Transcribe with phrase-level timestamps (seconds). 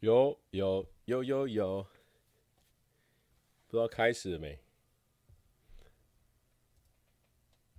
[0.00, 1.84] 有有有有有，
[3.66, 4.56] 不知道开始了没？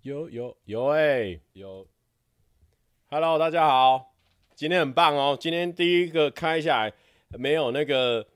[0.01, 1.87] 有有有哎、有
[3.09, 4.13] ，Hello，大家好，
[4.53, 6.93] 今天很棒哦，今天第一个开下来
[7.37, 8.27] 没有那个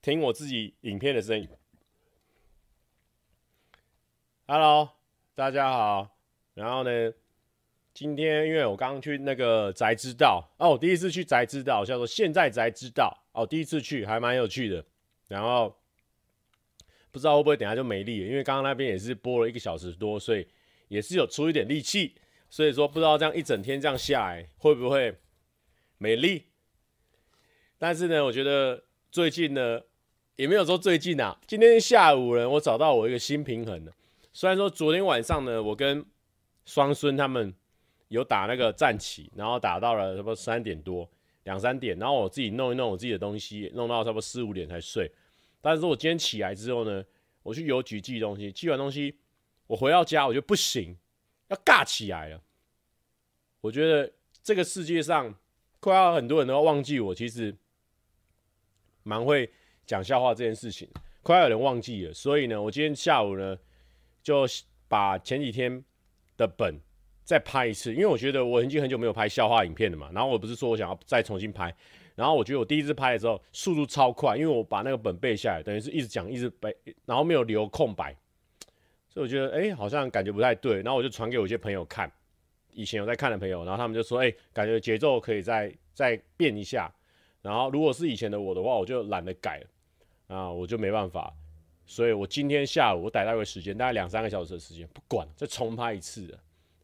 [0.00, 1.48] 听我自己影片的声音。
[4.46, 4.90] Hello，
[5.34, 6.16] 大家好，
[6.54, 7.12] 然后呢？
[7.92, 14.84] 今天因为我刚刚去那个宅知道哦，我第一次去宅知道，叫做现在宅知道哦，第一次去还蛮有趣的。
[15.28, 15.74] 然后
[17.10, 20.46] 不知道会不会等下就没力了，因为刚刚那边也是播了一个小时多，所以
[20.88, 22.14] 也是有出一点力气。
[22.48, 25.16] 所以说不知道这样一整天这样下来会不会
[25.98, 26.44] 没力。
[27.78, 29.80] 但是呢，我觉得最近呢
[30.36, 33.92] 也没有说最近啊，今天下午呢我找到我一个新平衡了。
[34.32, 36.04] 虽然说昨天晚上呢我跟
[36.64, 37.54] 双孙他们。
[38.08, 41.08] 有打那个战棋，然后打到了差不多三点多，
[41.44, 45.10] 两三点，然后我自己弄一弄我自己的东西，弄到差不多四五点才睡。
[45.60, 47.04] 但是我今天起来之后呢，
[47.42, 49.16] 我去邮局寄东西，寄完东西，
[49.66, 50.96] 我回到家，我觉得不行，
[51.48, 52.40] 要尬起来了。
[53.60, 55.34] 我觉得这个世界上
[55.80, 57.56] 快要很多人都要忘记我，其实
[59.02, 59.50] 蛮会
[59.86, 60.88] 讲笑话这件事情，
[61.22, 62.14] 快要有人忘记了。
[62.14, 63.58] 所以呢，我今天下午呢，
[64.22, 64.44] 就
[64.88, 65.84] 把前几天
[66.36, 66.80] 的本。
[67.24, 70.10] 再拍一次，因为我觉得我已经很久没有拍笑话影片了嘛。
[70.12, 71.74] 然后我不是说我想要再重新拍，
[72.14, 78.16] 然后我觉得我第一次拍的时候速度超快，因为我把那个本背下来，等于是一直讲一直背，然后没有留空白，
[79.08, 80.82] 所以我觉得哎、好像感觉不太对。
[80.82, 82.10] 然后我就传给我一些朋友看，
[82.72, 86.92] 以前有在看的朋友，然后他们就说哎、感觉节奏可以再再变一下。
[87.40, 91.32] 然后如果是以前的我的话，我就懒得改了啊，我就没办法。
[91.84, 96.38] 所以我今天下午我逮到一个时间，大概两三个小时的时间，不管再重拍一次。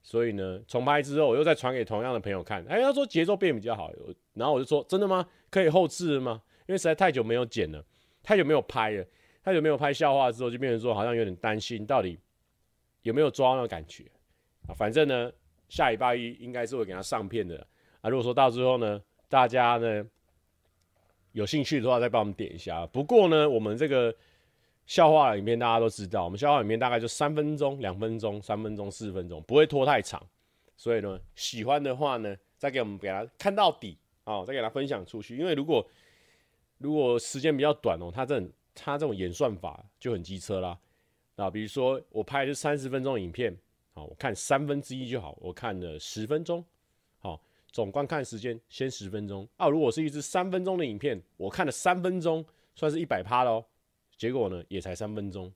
[0.09, 2.65] 所以呢，重拍之后，我又再传给同样的朋友看。
[2.67, 3.93] 哎，他说节奏变比较好。
[4.33, 5.29] 然后我就说，真的吗？
[5.51, 6.41] 可以后置吗？
[6.67, 7.85] 因为实在太久没有剪了，
[8.23, 9.05] 太久没有拍了，
[9.43, 12.19] 太久没有拍笑话之后，就变成说好像有点担心，到底
[13.03, 14.05] 有没有抓那感觉
[14.67, 14.73] 啊？
[14.73, 15.31] 反正呢，
[15.69, 17.59] 下礼拜一应该是会给他上片的
[18.01, 18.09] 啊。
[18.09, 18.99] 如果说到之后呢，
[19.29, 20.03] 大家呢
[21.33, 22.87] 有兴趣的话，再帮我们点一下。
[22.87, 24.15] 不过呢，我们这个。
[24.89, 30.21] 笑话里面大家都知道，我们笑话里面大概就三分钟、两分钟、三分钟、四分钟，不会拖太长。
[30.79, 35.37] 所以呢，喜欢的话呢，再给我们给他看到底哦，再给他分享出去。
[35.37, 35.87] 因为如果
[36.79, 40.79] 如果时间比较短哦，他这种他这种演算法就很机车啦。
[41.37, 43.55] 啊，比如说我拍的是三十分钟影片，
[43.93, 46.65] 好，我看三分之一就好，我看了十分钟，
[47.19, 47.39] 好，
[47.71, 49.47] 总观看时间先十分钟。
[49.59, 52.43] 啊，如果是一支三分钟的影片，我看了三分钟，
[52.75, 53.63] 算是一百趴喽。
[54.19, 55.51] 结果呢，也才三分钟，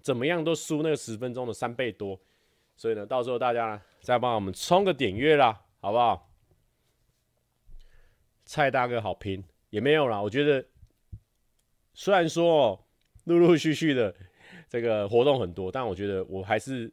[0.00, 2.18] 怎么样都输那个十分钟的三倍多，
[2.76, 6.30] 所以呢，到时候大家再帮我们冲个点阅啦，好不好？
[8.44, 10.64] 蔡大哥好拼也没有啦，我觉得
[11.92, 12.84] 虽然说哦，
[13.24, 14.14] 陆陆续续的
[14.68, 16.92] 这个活动很多，但我觉得我还是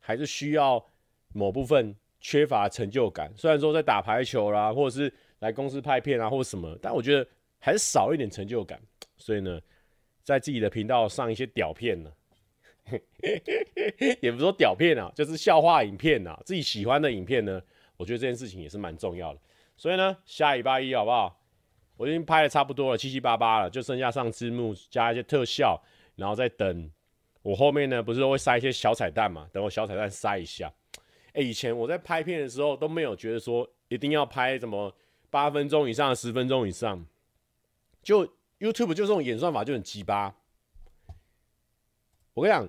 [0.00, 0.84] 还是需要
[1.32, 3.32] 某部分缺乏成就感。
[3.36, 7.24] 虽然说在打排球啦，或者是来公司拍片啊，或者什么，但我觉得
[7.60, 8.82] 还是少一点成就感，
[9.16, 9.60] 所以呢。
[10.26, 12.12] 在自己的频道上一些屌片呢，
[14.20, 17.62] 也不是说屌片啊，就是笑话影片啊，自己喜欢的影片呢，
[17.96, 19.38] 我觉得这件事情也是蛮重要的。
[19.76, 21.40] 所以呢，下礼拜一好不好？
[21.96, 25.80] 我已经拍的差不多了，七七八八了，就剩下上字幕加一些特效，
[26.16, 26.90] 然后再等
[27.42, 29.48] 我后面呢，不是会塞一些小彩蛋嘛？
[29.52, 30.72] 等我小彩蛋塞一下。
[31.34, 34.92] 哎、以前我在拍片的时候都没有觉得说一定要拍什么
[35.30, 37.06] 八分钟以上、十分钟以上，
[38.02, 38.28] 就。
[38.58, 40.34] YouTube 就这种演算法就很鸡巴。
[42.34, 42.68] 我跟你讲，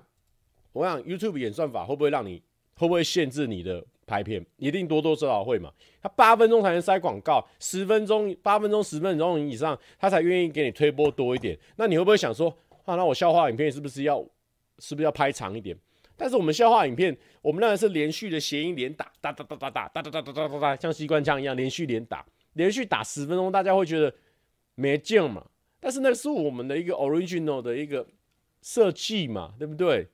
[0.72, 2.42] 我跟你讲，YouTube 演算法会不会让你，
[2.74, 4.44] 会不会限制你的拍片？
[4.56, 5.72] 一定多多少少会嘛。
[6.00, 11.58] 他八分钟才能塞广告，十分钟、八分钟、十分钟以上，他才愿意给你推播多一点。
[11.76, 12.48] 那你会不会想说，
[12.84, 14.24] 啊，那我笑话影片是不是要，
[14.78, 15.76] 是不是要拍长一点？
[16.16, 24.12] 但是我们笑话影片，我们那个是连续的谐音连打，哒哒哒哒哒哒哒哒哒哒哒哒，像机关枪一样连续连打，连续打十分钟，大家会觉得
[24.74, 25.46] 没劲嘛？
[25.80, 28.06] 但是那是我们的一个 original 的一个
[28.62, 30.08] 设计嘛，对不对？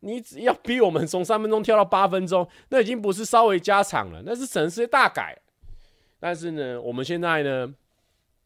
[0.00, 5.36] 你只要逼我们从三分钟跳到八分钟，那已经不是稍微加长了，那是省事大改。
[6.20, 7.74] 但是呢，我们现在呢，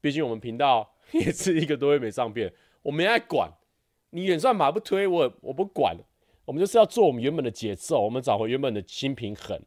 [0.00, 2.52] 毕竟我们频道也是一个多月没上片，
[2.82, 3.50] 我没爱管
[4.10, 5.96] 你演算法不推我，我不管。
[6.46, 9.60] 我们就是要做我们原本的节奏，我们找回原本的新平衡。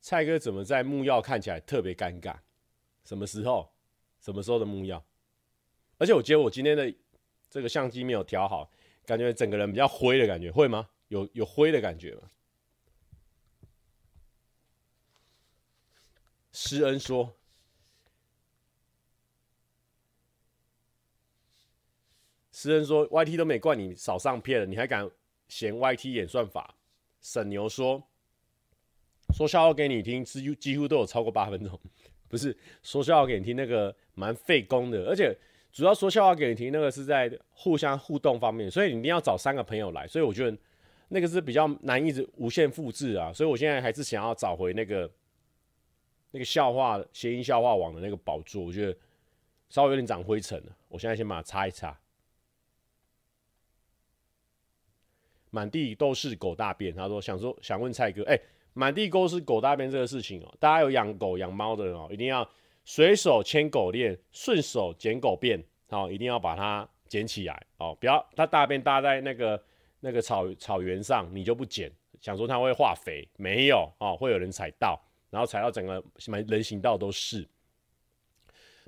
[0.00, 2.36] 蔡哥怎么在木曜看起来特别尴尬？
[3.04, 3.72] 什么时候？
[4.20, 5.02] 什么时候的木曜？
[5.98, 6.94] 而且我觉得我今天的
[7.48, 8.70] 这个相机没有调好，
[9.04, 10.88] 感觉整个人比较灰的感觉，会吗？
[11.08, 12.22] 有有灰的感觉吗？
[16.52, 17.36] 施恩说。
[22.52, 25.10] 施恩说：“YT 都没怪你少上片了，你还敢
[25.48, 26.76] 嫌 YT 演算法？”
[27.22, 28.06] 沈牛说
[29.32, 31.78] ：“说笑话给你听，几乎几乎都有超过八分钟，
[32.28, 35.36] 不是说笑话给你听，那个蛮费工的，而且
[35.72, 40.56] 主要说笑话给你听，那个是在互相互动方面，所以你一定要找三个朋友来，所以我觉得
[41.08, 45.10] 那个是比较难一直无限复制啊，所以我现在还是想要找回那个
[46.32, 48.96] 那个笑话谐音笑话网的那个宝座，我觉得
[49.68, 51.96] 稍微有点长灰尘了，我现在先把它擦一擦。”
[55.52, 56.94] 满地都是狗大便。
[56.94, 58.40] 他说：“想说想问蔡哥，哎、
[58.80, 62.48] 满地都是狗大便这个事情哦、大家有养狗养猫的人哦、一定要
[62.86, 69.62] 随手牵狗链，顺手捡狗便，好、一定要把它捡起来哦、不要它大便搭在那个
[70.00, 71.92] 那个草草原上，你就不捡，
[72.22, 74.98] 想说它会化肥，没有哦、会有人踩到，
[75.28, 76.02] 然后踩到整个
[76.48, 77.46] 人行道都是。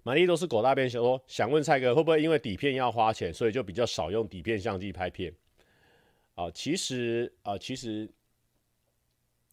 [0.05, 5.31] 满地都是狗大便，想说想问蔡哥，会不会因为底片要花钱，所以就比较少用底片相机拍片？”
[6.35, 8.11] 啊，其实啊，其实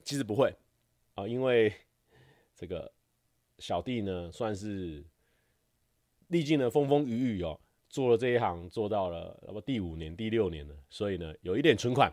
[0.04, 0.54] 其实不会
[1.16, 1.74] 啊，因为
[2.56, 2.92] 这个
[3.58, 5.04] 小弟呢，算是
[6.28, 7.60] 历尽了风风雨雨哦，
[7.90, 12.12] 做了这一行做到了那么第五年、第六年了，所以呢，有一点存款。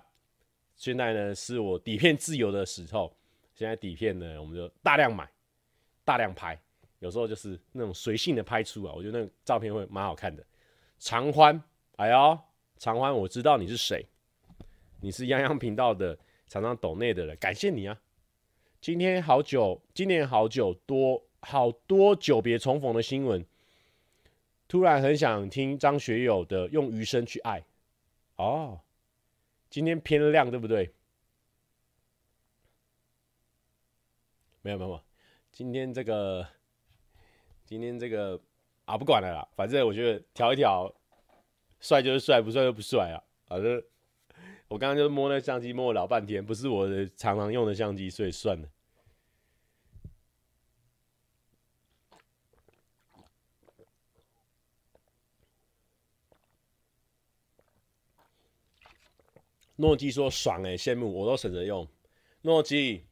[0.74, 3.14] 现在呢，是我底片自由的时候。
[3.54, 5.26] 现在底片呢，我们就大量买、
[6.04, 6.60] 大量拍，
[6.98, 10.44] 有时候就是那种随性的拍出啊，我觉得那个照片会蛮好看的。
[10.98, 11.58] 常欢，
[11.96, 12.38] 哎呦，
[12.76, 14.04] 常欢，我知道你是谁。
[15.00, 16.18] 你是泱泱频道的
[16.48, 18.00] 常常抖内的人，感谢你啊！
[18.80, 23.44] 今天好久，今年好久多好多久别重逢的新闻，
[24.68, 27.60] 突然很想听张学友的《用余生去爱》
[28.36, 28.80] 哦。
[29.68, 30.94] 今天偏亮对不对？
[34.62, 35.00] 没有没有，
[35.50, 36.46] 今天这个
[37.64, 38.40] 今天这个
[38.84, 40.94] 啊，不管了啦，反正我觉得调一调，
[41.80, 43.82] 帅就是帅，不帅就不帅啊，反正。
[44.68, 48.68] 我刚刚就摸那相机摸了老半天，不是我的常常用的相机，所以算了。
[59.76, 61.86] 诺基说爽哎、欸，羡慕我都省着用。
[62.42, 63.04] 诺基，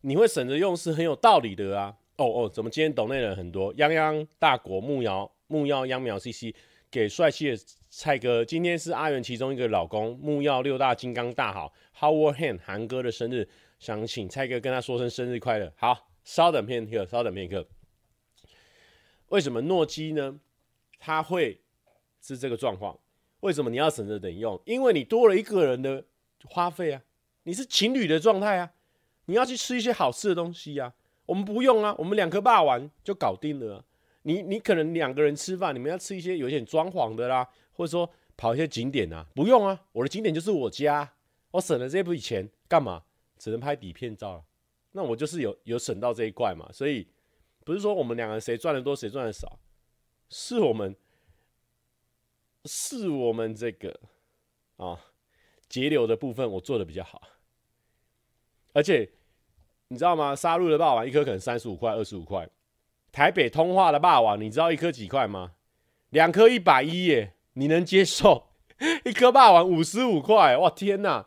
[0.00, 1.96] 你会省着用是很有道理的啊。
[2.16, 3.74] 哦哦，怎么今天懂内人很多？
[3.74, 6.54] 泱泱大国木瑶木曜秧苗 CC
[6.90, 7.58] 给帅气的。
[7.88, 13.48] 蔡哥，今天是阿元其中一个老公木曜六大金刚大好 Howard Han 韩哥的生日，
[13.78, 15.72] 想请蔡哥跟他说声生日快乐。
[15.76, 17.66] 好，稍等片刻，稍等片刻。
[19.28, 20.38] 为什么诺基呢？
[20.98, 21.62] 他会
[22.20, 22.98] 是这个状况？
[23.40, 24.60] 为什么你要省着等用？
[24.66, 26.04] 因为你多了一个人的
[26.44, 27.00] 花费啊，
[27.44, 28.72] 你是情侣的状态啊，
[29.24, 30.92] 你要去吃一些好吃的东西啊。
[31.24, 33.82] 我们不用啊，我们两颗霸王就搞定了。
[34.26, 37.48] 你你可能两个人吃饭，你们要吃一些有点装潢的啦。
[37.72, 41.12] 或者说跑一些景点啊，不用啊，我的景点就是我家，
[41.50, 43.04] 我省了这笔钱干嘛？
[43.36, 44.44] 只能拍底片照了，
[44.92, 47.06] 那我就是有有省到这一块嘛，所以
[47.66, 49.58] 不是说我们两个谁赚的多谁赚的少，
[50.30, 50.96] 是我们
[52.64, 54.00] 是我们这个
[54.76, 54.98] 啊
[55.68, 57.20] 节流的部分我做的比较好，
[58.72, 59.12] 而且
[59.88, 60.34] 你知道吗？
[60.34, 62.48] 沙鹿的霸王一颗可能三十五块、二十五块，
[63.16, 65.52] 台北通化的霸王你知道一颗几块吗？
[66.10, 67.32] 两颗一百一耶。
[67.54, 68.48] 你能接受
[69.06, 70.54] 一颗霸王五十五块？
[70.58, 71.26] 哇天哪！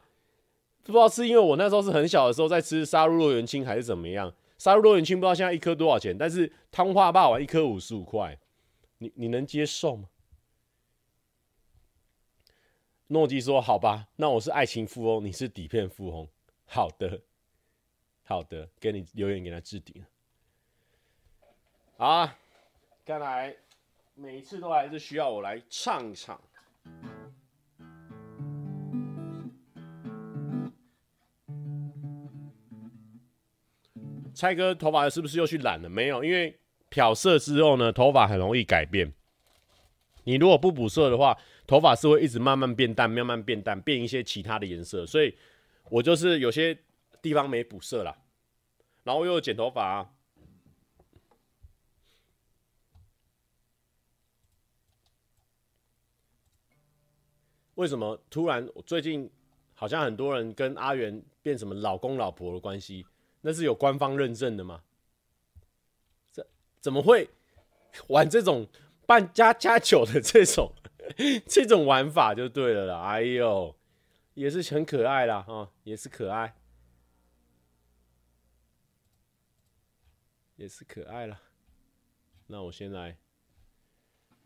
[0.84, 4.32] 不知道是因为我那时候是很小的时候在吃沙鹿肉圆青，还是怎么样？
[4.60, 8.38] 沙鹿肉圆青不知道现在一颗多少钱，但是汤化霸王一颗五十五块，
[9.00, 10.10] 你你能接受吗？
[13.08, 16.28] 诺基说：“好吧，那我是爱情富翁，你是底片富翁。
[16.66, 17.22] 好的，
[18.26, 20.06] 好的，给你留言给他置顶。
[22.00, 22.36] 啊，
[23.06, 23.56] 看来。”
[24.22, 26.38] 每一次都还是需要我来唱一唱。
[34.34, 35.88] 蔡哥头发是不是又去染了？
[35.88, 39.14] 没有，因为漂色之后呢，头发很容易改变。
[40.26, 45.06] 你如果不补色的话，头发是会一直慢慢变淡，慢慢变淡，变一些其他的颜色。
[45.06, 45.34] 所以
[45.90, 46.78] 我就是有些
[47.22, 48.18] 地方没补色啦，
[49.06, 50.10] 然后又剪头发啊。
[57.80, 59.32] 为什么突然最近
[59.74, 63.06] 好像很多人跟阿元变什么老公老婆的关系？
[63.40, 64.84] 那是有官方认证的吗？
[66.30, 66.46] 这
[66.82, 67.30] 怎么会
[68.08, 68.68] 玩这种
[69.06, 70.74] 扮家家酒的这种
[71.48, 73.02] 这种玩法就对了啦！
[73.04, 73.74] 哎呦，
[74.34, 76.54] 也是很可爱啦，哈，也是可爱。
[80.58, 81.40] 也是可爱了。
[82.48, 83.18] 那我先来，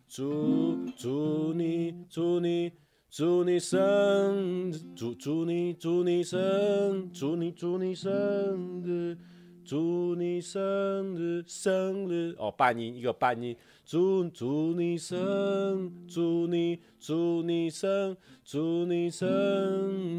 [0.08, 2.72] 祝祝你祝你
[3.16, 9.16] 祝你生，祝祝你祝你生，祝你祝你生日。
[9.64, 13.56] 祝你生日，生日哦，半音一个半音。
[13.86, 19.30] 祝祝你生，祝你祝你生，祝你生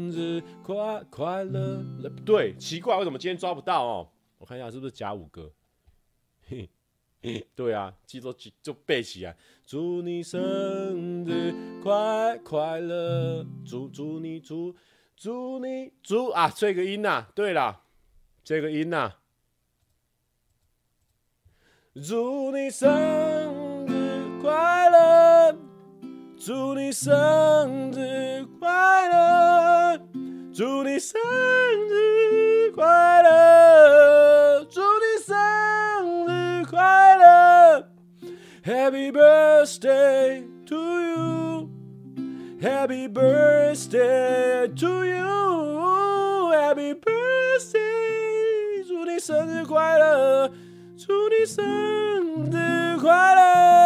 [0.09, 1.83] 日快快乐。
[2.01, 4.07] 不对，奇怪，为什么今天抓不到哦？
[4.37, 5.51] 我看一下是不是甲午歌？
[6.47, 6.69] 嘿，
[7.55, 9.35] 对啊，记住就就背起来。
[9.65, 14.75] 祝你生日快快乐，祝祝你祝
[15.15, 17.81] 祝你祝啊，这个音呐，对了，
[18.43, 19.13] 这个音呐。
[21.95, 25.57] 祝你生日快乐！
[26.37, 29.97] 祝你生日快乐！
[30.53, 31.17] 祝你生
[31.89, 34.65] 日快乐！
[34.65, 37.14] 祝你生日快
[38.64, 41.70] ！Happy birthday to you!
[42.60, 46.52] Happy birthday to you!
[46.52, 48.84] Happy birthday！
[48.86, 50.50] 祝你生日快乐！
[50.96, 51.64] 祝你生
[52.50, 53.83] 日快乐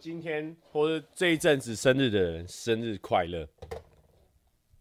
[0.00, 3.48] 今天或者这一阵子生日的人生日快乐。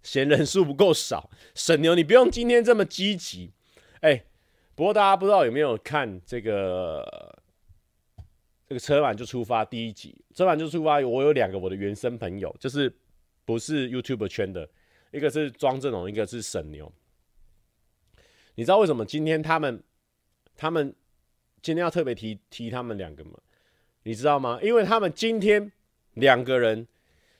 [0.04, 3.52] 嫌人数不够少，沈牛，你不用今天这么积极，
[4.00, 4.24] 哎、
[4.74, 7.38] 不过大家不知道有没有看这个
[8.68, 11.00] 这个车满就出发第一集，车满就出发。
[11.02, 12.92] 我有两个我的原生朋友，就是
[13.46, 14.68] 不是 YouTube 圈的，
[15.12, 16.92] 一个是庄正龙，一个是沈牛。
[18.56, 19.84] 你知道为什么今天他们
[20.58, 20.96] 他们
[21.62, 23.34] 今天要特别提提他们两个吗？
[24.04, 24.60] 你知道吗？
[24.62, 25.72] 因为他们今天
[26.14, 26.88] 两个人，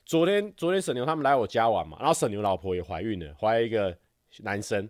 [0.04, 3.96] 昨天昨天沈牛他们来我家玩嘛，然后沈牛老婆也怀孕了，怀了一个
[4.38, 4.88] 男生。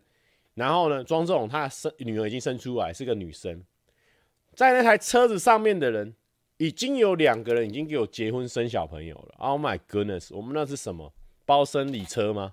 [0.54, 3.64] 然后呢，庄仲他生女儿已经生出来，是个女生。
[4.54, 6.14] 在那台车子上面的人，
[6.58, 9.34] 已经有两个人已经给我结婚生小朋友了。
[9.38, 11.14] Oh my goodness，我们那是什么
[11.46, 12.52] 包生理车吗？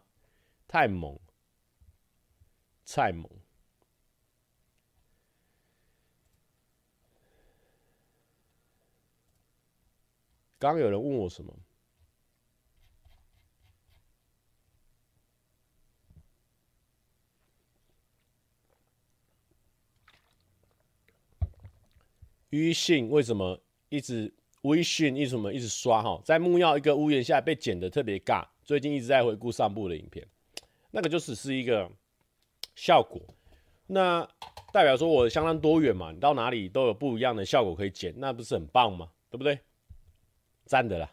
[0.66, 1.20] 太猛，
[2.86, 3.30] 太猛。
[10.60, 11.54] 刚刚有人问我什么？
[22.50, 26.20] 微信为什么一直微信为什么一直刷哈？
[26.26, 30.28] 在木曜一个屋檐下被剪的特别尬，最近一直在回顾上部的影片，
[30.92, 31.90] 那个就只是一个
[32.76, 33.22] 效果，
[33.86, 34.28] 那
[34.74, 39.10] 代表说我相当多元嘛，你到哪里都有不一样的效果可以剪，那不是很棒吗？
[39.30, 39.60] 对不对？
[40.70, 41.12] 赞的啦，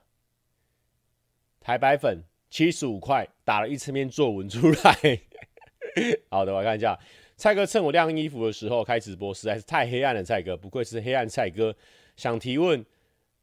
[1.61, 5.21] 台白粉七十五块打了一次面作文出来，
[6.29, 7.01] 好的，我看一下。
[7.39, 10.23] 蔡哥趁我晾衣服的时候开直播，实在是太黑暗了。
[10.23, 11.75] 蔡哥不愧是黑暗蔡哥。
[12.17, 12.85] 想提问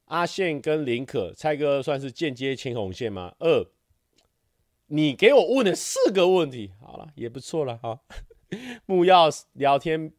[0.06, 3.36] 阿宪跟林可，蔡哥算是间接牵红线吗？
[3.40, 3.66] 二，
[4.88, 8.00] 你给我问了四个问题，好了，也不错了哈。
[8.86, 10.12] 木曜聊天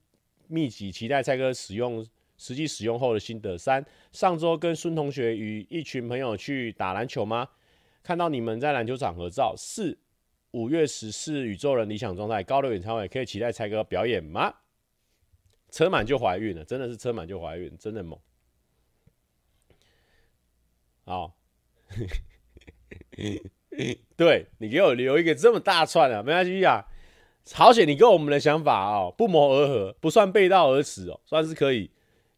[0.49, 2.05] 秘籍，期待蔡哥使用
[2.45, 3.57] 实际使用后的心得。
[3.57, 3.83] 三，
[4.13, 7.49] 上周跟孙同学与一群朋友去打篮球吗？
[8.03, 9.55] 看到你们在篮球场合照。
[9.57, 9.97] 四。
[10.51, 14.55] 五月十四，宇宙人理想状态高流演唱会，可以期待蔡哥表演吗？
[15.71, 18.17] 车满就怀孕了，真的是车满就怀孕，真的猛。
[21.05, 21.35] 好，
[24.17, 26.85] 对你给我留一个这么大串啊，没关系啊。
[27.53, 31.91] 好险，你跟我们的想法哦不谋而合，不算背道而驰哦，算是可以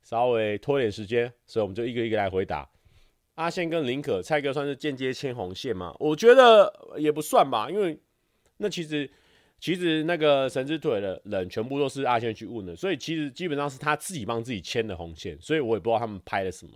[0.06, 2.70] 稍微拖点时间，所以我们就一个一个来回答。
[3.34, 5.92] 阿宪跟林可，蔡哥算是间接牵红线吗？
[5.98, 7.98] 我觉得也不算吧，因为。
[8.58, 9.06] 那其实，
[9.60, 16.72] 其实那个神之腿的人全部都是阿宪去问的，所以其实基本上是他自己帮自己牵的红线，所以我也不知道他们拍了什么。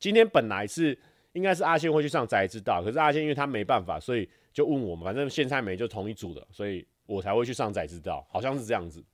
[0.00, 0.98] 今天本来是
[1.34, 9.04] 应该是阿宪会去上宅知道，可是阿宪因为他没办法，所以就问我们，反正现在没就同一组的，所以我才会去上宅知道，好像是这样子。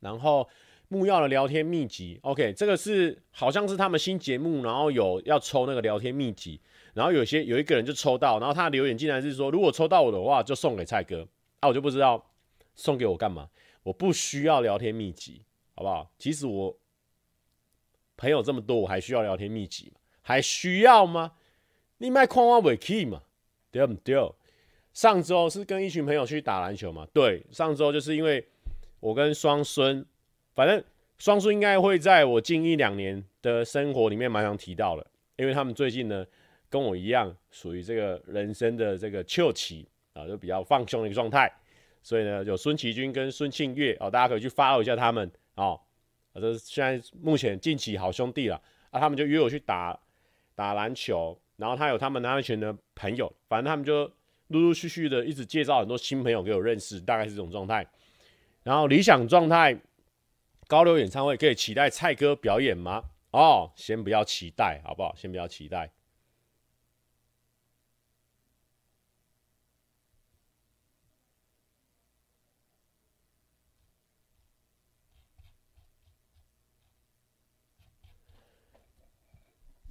[0.00, 0.46] 然后
[0.88, 6.60] 木曜的聊天秘籍，OK，这个是好像是他们新节目，然后有要抽那个聊天秘籍。
[6.92, 11.26] 然后有些有一个人就抽到，然后他留言竟然是说，如果抽到我的话，就送给蔡哥。
[11.58, 12.24] 啊，我就不知道
[12.76, 13.48] 送给我干嘛。
[13.82, 15.42] 我不需要聊天秘籍，
[15.74, 16.08] 好不好？
[16.18, 16.78] 其实我
[18.16, 20.00] 朋友这么多，我还需要聊天秘籍吗？
[20.22, 21.32] 还需要吗？
[21.98, 23.22] 你卖矿挖尾 key 嘛？
[23.72, 24.16] 对不对？
[24.92, 27.04] 上周是跟一群朋友去打篮球嘛？
[27.12, 28.46] 对，上周就是因为
[29.00, 30.06] 我跟双孙，
[30.54, 30.82] 反正
[31.18, 35.06] 双数应该会在我近一两年的生活里面蛮常提到的，
[35.36, 36.24] 因为他们最近呢
[36.68, 41.50] 跟我一样，属于这个人生的这个秋期啊，就比较放松的一个状态，
[42.02, 45.80] 所以呢，有孙奇君跟孙庆月哦，大家可以去 follow 一下他们哦，
[46.32, 49.98] 啊，这是现在目前近期好兄弟了啊，他们就约我去打
[50.54, 54.04] 打篮球，然后他有他们那一群的朋友，反正他们就
[54.48, 57.86] 陆陆续续的一直介绍很多新朋友给我认识，大概是这种状态。
[58.62, 59.78] 然后理想状态，
[60.74, 63.04] 高流演唱会可以期待蔡哥表演吗？
[63.30, 65.14] 哦，先不要期待，好不好？
[65.14, 65.92] 先不要期待。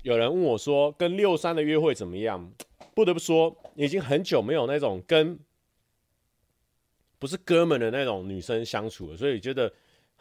[0.01, 2.51] 有人问我说，跟六三的约会怎么样？
[2.93, 5.39] 不得不说，已经很久没有那种跟。
[7.19, 9.73] 不是哥们的那种女生相处了，所以觉得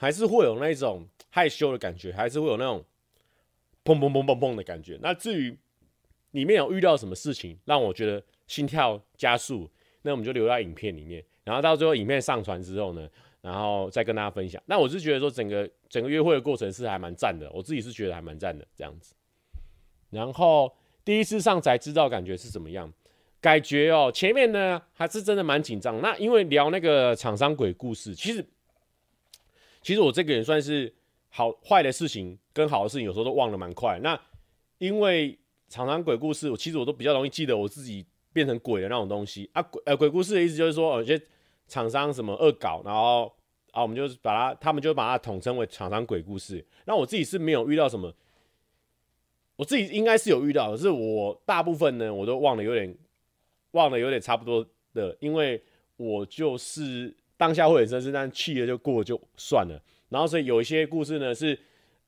[0.03, 2.85] 还是会有那种害羞的感觉，还是会有那种
[3.85, 4.99] 砰砰砰砰砰的感觉。
[5.01, 5.57] 那至于
[6.33, 9.71] 里面有遇到什么事情让我觉得心跳加速，
[10.03, 13.09] 那我们就留在影片里面，然后到最后影片上传之后呢，
[13.43, 14.61] 然后再跟大家分享。
[14.67, 19.15] 那我是觉得说整个整个约会的过程是还蛮赞的，我自己是觉得还蛮赞的这样子。
[20.11, 22.93] 然后第一次上才知道感觉是怎么样。
[23.41, 26.01] 感觉哦，前面呢还是真的蛮紧张。
[26.01, 28.45] 那因为聊那个厂商鬼故事，其实
[29.83, 30.93] 其实我这个人算是
[31.29, 33.99] 好坏的事情跟好的事情，有时候都忘得蛮快。
[34.03, 34.19] 那
[34.79, 39.61] 因为厂商鬼故事，我其实我都比较容易记得我自己变成鬼的那种东西啊。
[39.63, 41.21] 鬼呃鬼故事的意思就是说，有些
[41.67, 43.33] 厂商什么恶搞，然后
[43.73, 46.65] 啊我们就是把它，他们就把它统称为厂商鬼故事。
[46.85, 48.15] 那我自己是没有遇到什么，
[49.57, 52.97] 我自己应该是有遇到，可是我大部分呢我都忘得有点。
[53.73, 54.63] 忘了有点差不多
[54.93, 55.59] 的，因为
[55.97, 59.83] 我就是当下会很生气，但气了就过就算了。
[60.11, 61.59] 然后所以有一些故事呢，是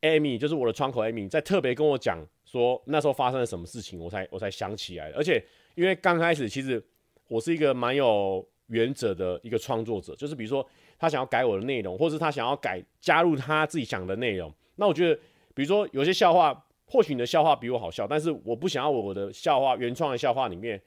[0.02, 5.10] Amy，就是我的窗口 Amy，在特别跟我讲说那时候发生了什么事情，我才我才想起来。
[5.10, 5.44] 而且
[5.74, 6.80] 因为刚开始其实
[7.26, 10.64] 我是一个蛮有原则的一个创作者，就是比如说
[10.96, 15.20] 他想要改我的内容，或是他想要改加入他自己想的内容，那我觉得
[15.52, 20.80] 比如说有些笑话，或许你的笑话比我好笑，但是我不想要我的笑话原创的笑话里面。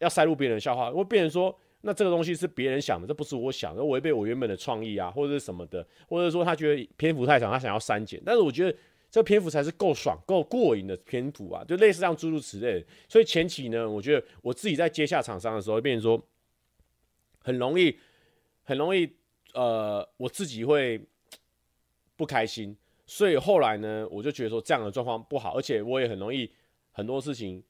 [0.00, 8.20] 要塞入别人的笑话，会变成说，那这个东西是别人想的，这不是我想的，违背我原本的创意啊，或者是什么的，或者说他觉得篇幅太长，他想要删减。
[8.26, 8.76] 但是我觉得
[9.08, 12.84] 这篇幅才是够爽、够过瘾的篇幅啊，就类似这样诸如此类。
[13.08, 16.20] 所以前期呢，我觉得我自己在接下厂商的时候，变成说
[17.38, 17.96] 很容易、
[18.64, 19.08] 很容易，
[19.54, 21.00] 呃，我自己会
[22.16, 22.76] 不开心。
[23.06, 26.50] 所以后来呢，我就觉得说这样的状况不好，而且我也很容易
[26.90, 27.62] 很多事情，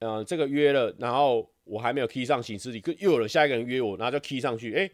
[0.00, 1.48] 呃，这个约了，然后。
[1.64, 4.90] 我还没有 key 上行事历，又有了下一个人约我，然后就 key 上去，哎、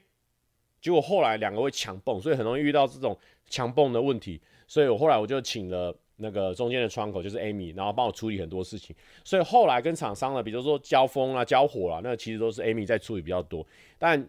[0.81, 13.66] 结果后来两个会强蹦，所以很容易遇到这种强蹦的问题，所以我后来我就请了那个中间的窗口，就是 Amy，然后帮我处理很多事情，所以后来跟厂商呢，比如说交锋啊、交火啊，那、其实都是 Amy 在处理比较多，
[13.98, 14.28] 但，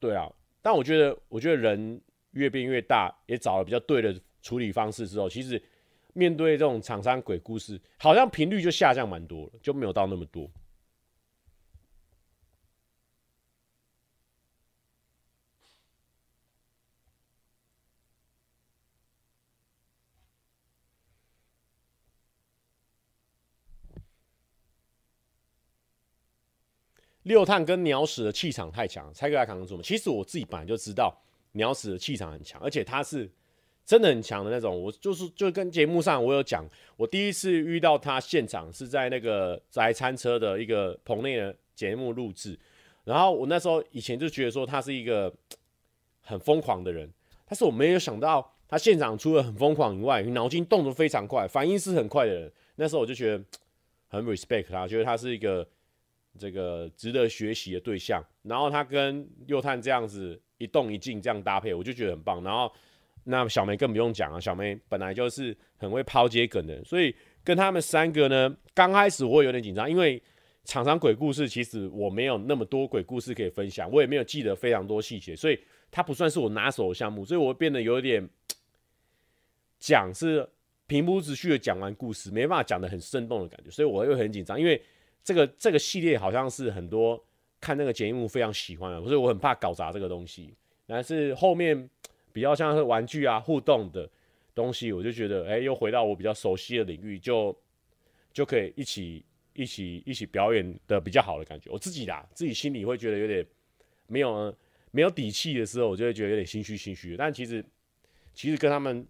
[0.00, 0.30] 对啊，
[0.62, 2.00] 但我觉得，我觉得人
[2.32, 5.62] 越变越大，也找了比较对的处理方式之后，其实
[6.14, 10.50] 面对这种厂商鬼故事，好像频率就下降蛮多了，就没有到那么多。
[27.24, 29.82] 六探跟鸟屎的气场太强，蔡哥来扛得住吗？
[29.84, 31.14] 其实我自己本来就知道
[31.52, 33.30] 鸟屎的气场很强，而且他是
[33.84, 34.80] 真的很强的那种。
[34.80, 42.58] 我就是就跟节目上我有讲，我第一次遇到他现场是在那个宅餐车的一个棚内的节目录制，
[43.04, 45.30] 然后我那时候以前就觉得说他是一个
[46.22, 47.12] 很疯狂的人，
[47.46, 52.52] 但是我没有想到他现场除了很疯狂以外，脑筋动得非常快，反应是很快的人。
[52.76, 53.44] 那时候我就觉得
[54.08, 55.68] 很 respect 他，觉得他是一个。
[56.38, 62.42] 这个值得学习的对象，然后他跟右探这样子一动一静这样搭配，我就觉得很棒。
[62.44, 62.72] 然后
[63.24, 70.22] 那小梅更不用讲啊，小梅本来就是很会抛接梗的，所以跟他们三个呢，刚开始我会有点紧张，因为
[70.64, 78.26] 厂商鬼故事其实我没有那么多鬼故事可以分享，我也没有记得非常多细节，所以它不算是我拿手的项目，所以我会变得有点
[79.78, 80.48] 讲是
[80.86, 84.80] 平铺直叙的讲完故事，没办法讲得很生动的感觉，所以我会很紧张，因为。
[85.28, 87.22] 这个这个系列好像是很多
[87.60, 90.54] 看那个节目非常喜欢的，所以我很怕搞砸这个东西。
[90.86, 91.90] 但是后面
[92.32, 94.08] 比较像是玩具啊互动的
[94.54, 97.54] 东西，我就觉得哎，又回到我比较熟悉的领域，就
[98.32, 101.70] 就可以一起一起一起表演的比较好的感觉。
[101.70, 103.46] 我自己啦，自己心里会觉得有点
[104.06, 104.56] 没有
[104.92, 107.18] 没有底气的时候，我就会觉得有点心虚心虚。
[107.18, 107.62] 但其实
[108.32, 109.06] 其实跟他们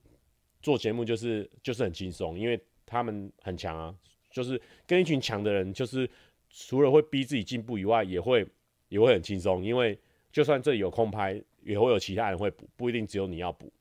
[0.60, 3.94] 做节目就是就是很轻松，因为他们很强啊，
[4.38, 6.08] 就是跟一群强的人，就是
[6.48, 8.46] 除了会逼自己进步以外，也会
[8.88, 9.98] 也会很轻松，因为
[10.30, 13.72] 就算这里有空拍，也会有其他人会补，不一定只有你要补。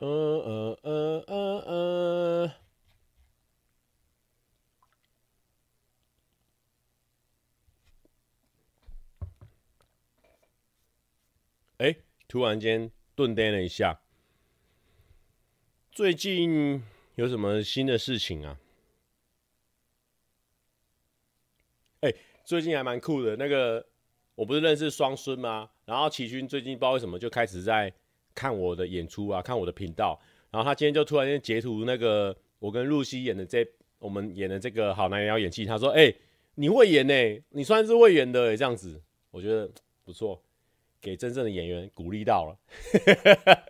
[0.00, 0.06] 嗯
[0.46, 2.50] 嗯嗯嗯嗯。
[11.78, 11.96] 哎，
[12.28, 14.00] 突然间顿电了一下。
[15.90, 16.82] 最近
[17.16, 18.58] 有什么新的事情啊？
[22.02, 23.34] 哎，最近还蛮酷的。
[23.34, 23.84] 那个，
[24.36, 25.70] 我不是认识双孙吗？
[25.84, 27.92] 然后齐军最近不知道为什么就开始在。
[28.38, 30.16] 看我的演出啊，看我的频道，
[30.52, 33.66] 然后他今天就突然间截图那个我跟露西演的这
[33.98, 36.14] 我们演的这个好男人要演戏，他说：“哎、
[36.54, 39.68] 你会演呢、你算是会演的、欸，这样子，我觉得
[40.04, 40.40] 不错，
[41.00, 42.56] 给真正的演员鼓励到了。”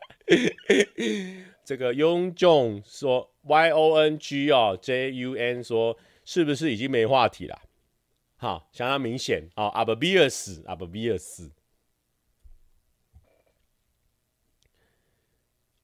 [1.65, 7.59] 这个 Yong Jong 说 Y O N G 哦 J U N 说是不是已经没话题了？
[8.37, 11.53] 好，相当明显哦，Obvious，Obvious。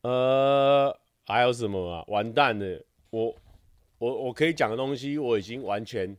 [0.05, 2.05] 呃，还有什么啊？
[2.09, 3.35] 完蛋了，我
[3.97, 6.15] 我我可以讲的东西我已经完全，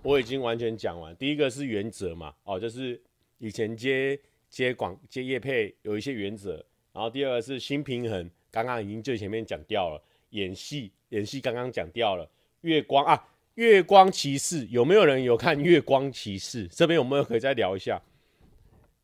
[0.00, 1.14] 我已经完全讲完。
[1.16, 2.98] 第一个是原则嘛，哦，就是
[3.36, 6.64] 以前接接广接业配有一些原则。
[6.94, 10.02] 然后第二个是心平衡，刚刚已经最前面讲掉了。
[10.30, 12.26] 演戏演戏刚刚讲掉了。
[12.62, 16.66] 月光啊，月光骑士有没有人有看月光骑士？
[16.68, 18.00] 这边我们可以再聊一下，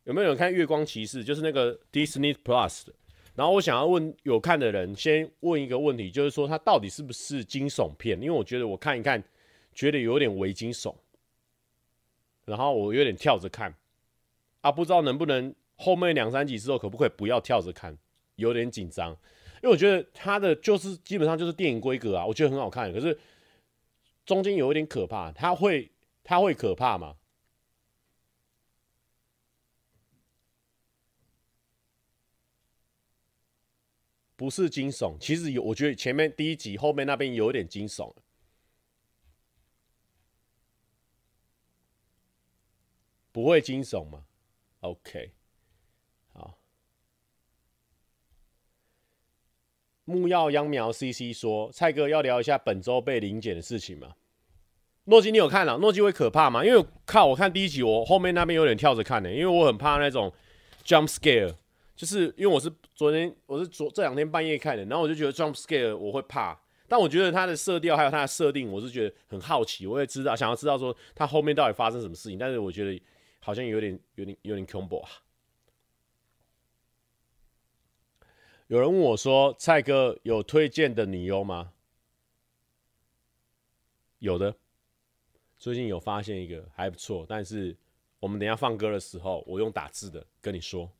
[0.05, 1.23] 有没有人看月光骑士？
[1.23, 2.93] 就是那个 Disney Plus 的。
[3.35, 8.17] 然后我想要问有看的人，先问一个问题，就是说它到底是不是惊悚片？
[8.21, 9.21] 因为我觉得我看一看，
[9.73, 10.95] 觉得有点微惊悚，
[12.45, 13.75] 然后我有点跳着看，
[14.61, 17.97] 啊，不知道能不能后面两三集之后可不可以不要跳着看，
[18.37, 19.11] 有点紧张，
[19.61, 23.19] 因为我觉得它的就是基本上就是电影规格啊，我觉得很好看，可是
[24.25, 25.91] 中间有一点可怕，它会
[26.23, 27.15] 它会可怕吗？
[34.35, 38.13] 不是惊悚，其实有，我觉得前面第一集后面那边有点惊悚，
[43.31, 44.25] 不会惊悚吗
[44.81, 45.31] ？OK，
[46.33, 46.57] 好。
[50.03, 54.15] 木曜秧苗 CC 说：“蔡哥要聊一下本周被临检的事情吗？”
[55.05, 55.77] 诺基，你有看了？
[55.77, 56.65] 诺基会可怕吗？
[56.65, 60.33] 因为靠，我看第一集，我后面那边有点跳着看的，因为我很怕那种
[60.83, 61.55] jump scare。
[61.95, 73.01] 就是因为我是昨天，我是昨这两天半夜看的，然后我就觉得 jump scare 我会怕，但我觉得它的色调还有它的设定，我是觉得很好奇，我也知道想要知道说它后面到底发生什么事情，但是我觉得
[73.39, 75.09] 好像有点有点有点恐怖啊。
[78.67, 81.71] 有人问我说：“蔡哥有推荐的女优吗？”
[84.19, 84.55] 有的，
[85.57, 87.77] 最近有发现一个还不错，但是
[88.19, 90.91] 我们等下放歌的时候，我用打字的跟你说。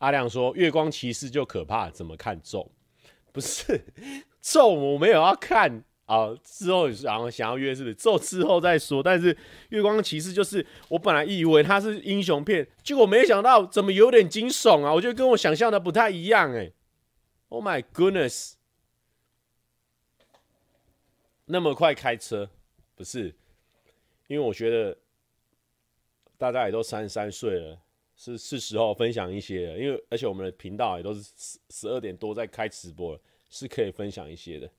[0.00, 2.70] 阿亮说：“月光骑士就可怕，怎么看咒？
[3.32, 3.84] 不是
[4.40, 6.34] 咒，我没有要看啊。
[6.42, 7.94] 之后然后想要约是不是？
[7.94, 9.02] 咒之后再说。
[9.02, 9.36] 但是
[9.68, 14.92] 月光骑士就是我本来以为它是英雄片，结果没想到怎么有点惊悚啊！
[14.94, 16.72] 我觉得跟我想象的不太一样哎。
[17.50, 18.54] Oh my goodness！
[21.44, 22.48] 那么快开车？
[22.94, 23.34] 不是，
[24.28, 24.96] 因为我觉得
[26.38, 27.78] 大家也都三十三岁了。”
[28.20, 34.70] 是是时候分享一些了，因为而且我们的频道也都是十十二点多在开直播了，是可以分享一些的。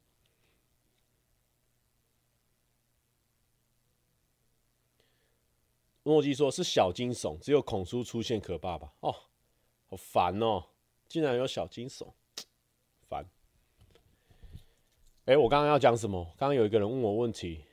[6.03, 8.93] 诺基说是小惊悚，只有孔叔出现可怕吧？
[8.99, 9.11] 哦，
[9.89, 10.63] 好烦哦，
[11.07, 12.13] 竟然有小惊悚，
[13.09, 13.25] 烦。
[15.25, 16.23] 哎，我刚刚要讲什么？
[16.37, 17.63] 刚刚有一个人问我问题。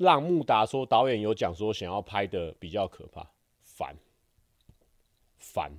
[0.00, 3.94] 让木达说，导演有讲说想要拍的比较可怕，烦，
[5.38, 5.70] 烦，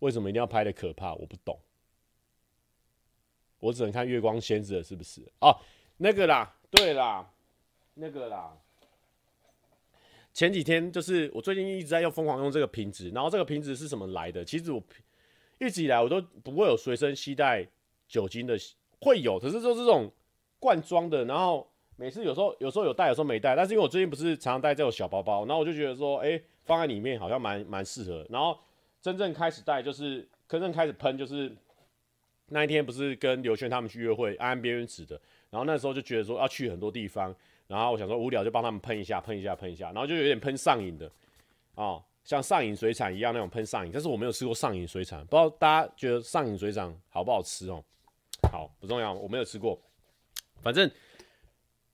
[0.00, 1.14] 为什么一定要拍的可怕？
[1.14, 1.58] 我不懂，
[3.58, 5.22] 我只能看月光仙子了，是不是？
[5.40, 5.58] 哦，
[5.96, 7.32] 那个啦，对啦，
[7.94, 8.54] 那个啦，
[10.34, 14.44] 前几天就是我最近一直在用疯狂用这个瓶子，然后这个瓶子是什么来的？
[14.44, 14.82] 其实我
[15.58, 17.66] 一直以来我都不会有随身携带
[18.06, 18.58] 酒精的，
[19.00, 20.12] 会有，可是就是这种
[20.58, 23.54] 罐装的，然后每次有时候有时候有带，有时候没带。
[23.54, 28.26] 但是因为我最近不是常常带这种小包包，然后我就觉得说，哎、放在里面好像蛮蛮适合。
[28.30, 28.58] 然后
[29.00, 31.54] 真正开始带就是真正开始喷就是。
[32.48, 37.34] 那一天不是跟刘轩他们去约会，安安边缘指的，然后那时候就觉得说要去很多地方，
[37.66, 41.10] 然后我想说无聊就帮他们喷一下，喷一下，喷一下，然后就有点喷上瘾的，
[41.76, 47.82] 哦，像上瘾水产一样那种喷上瘾，但是我没有吃过上瘾水产，不知道大家觉得上瘾水产好不好吃哦？
[48.50, 49.80] 好，不重要，我没有吃过，
[50.60, 50.90] 反正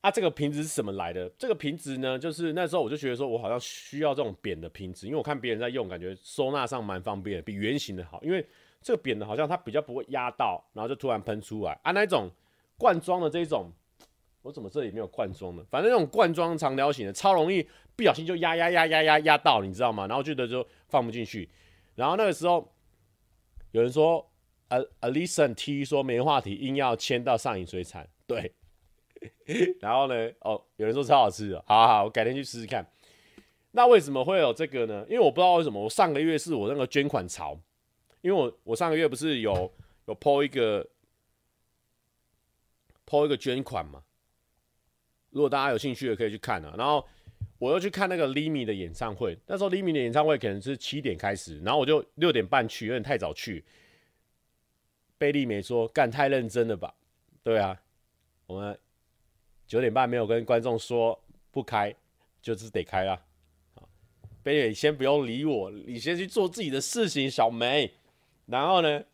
[0.01, 1.29] 啊，这个瓶子是什么来的？
[1.39, 8.47] 这个瓶子呢，就是那时候我就觉得说我好像需要这种扁的瓶子，因为我看别人在用，感觉收纳上蛮方便的，比圆形的好，因为。
[8.81, 11.91] 这个扁的，好像它比较不会压到，然后就突然喷出来啊。
[11.91, 12.31] 那种
[12.79, 13.73] 罐装的这种，
[14.41, 15.65] 我怎么这里没有罐装的？
[15.65, 17.61] 反正那种罐装长条形的，超容易
[17.97, 20.07] 不小心就压压压压压压到，你知道吗？
[20.07, 21.51] 然后觉得就放不进去。
[21.97, 22.73] 然后那个时候
[23.73, 24.25] 有人说，
[24.69, 28.55] 呃，Alison T 说没话题，硬要签到上瘾水产，对。
[29.81, 32.87] 然后呢，哦，有人说超好吃的，好好，我改天去试试看。
[33.73, 35.05] 那为什么会有这个呢？
[35.09, 37.59] 因为我不知道为什么，我上个月是我那个捐款潮。
[38.21, 39.73] 因为我我上个月不是有
[40.07, 40.85] 有 po 一个
[43.07, 44.03] po 一个捐款嘛，
[45.31, 46.75] 如果大家有兴趣的可以去看啊。
[46.77, 47.07] 然后
[47.59, 53.65] 我又去看那个 Limi 的演唱会，那时候 Limi 的演唱会可能是七点开始，然后我就六点半去，有点太早去。
[55.17, 56.93] 贝利美说干太认真了吧？
[57.45, 57.81] 对啊，
[58.47, 58.79] 我们
[59.69, 61.17] 九点半没有跟观众说
[61.53, 61.95] 不开，
[62.43, 63.21] 就是得开啦。
[64.43, 67.93] 贝利美先不用理我，你先去做自己的事情，小梅。
[68.47, 69.05] 然后呢？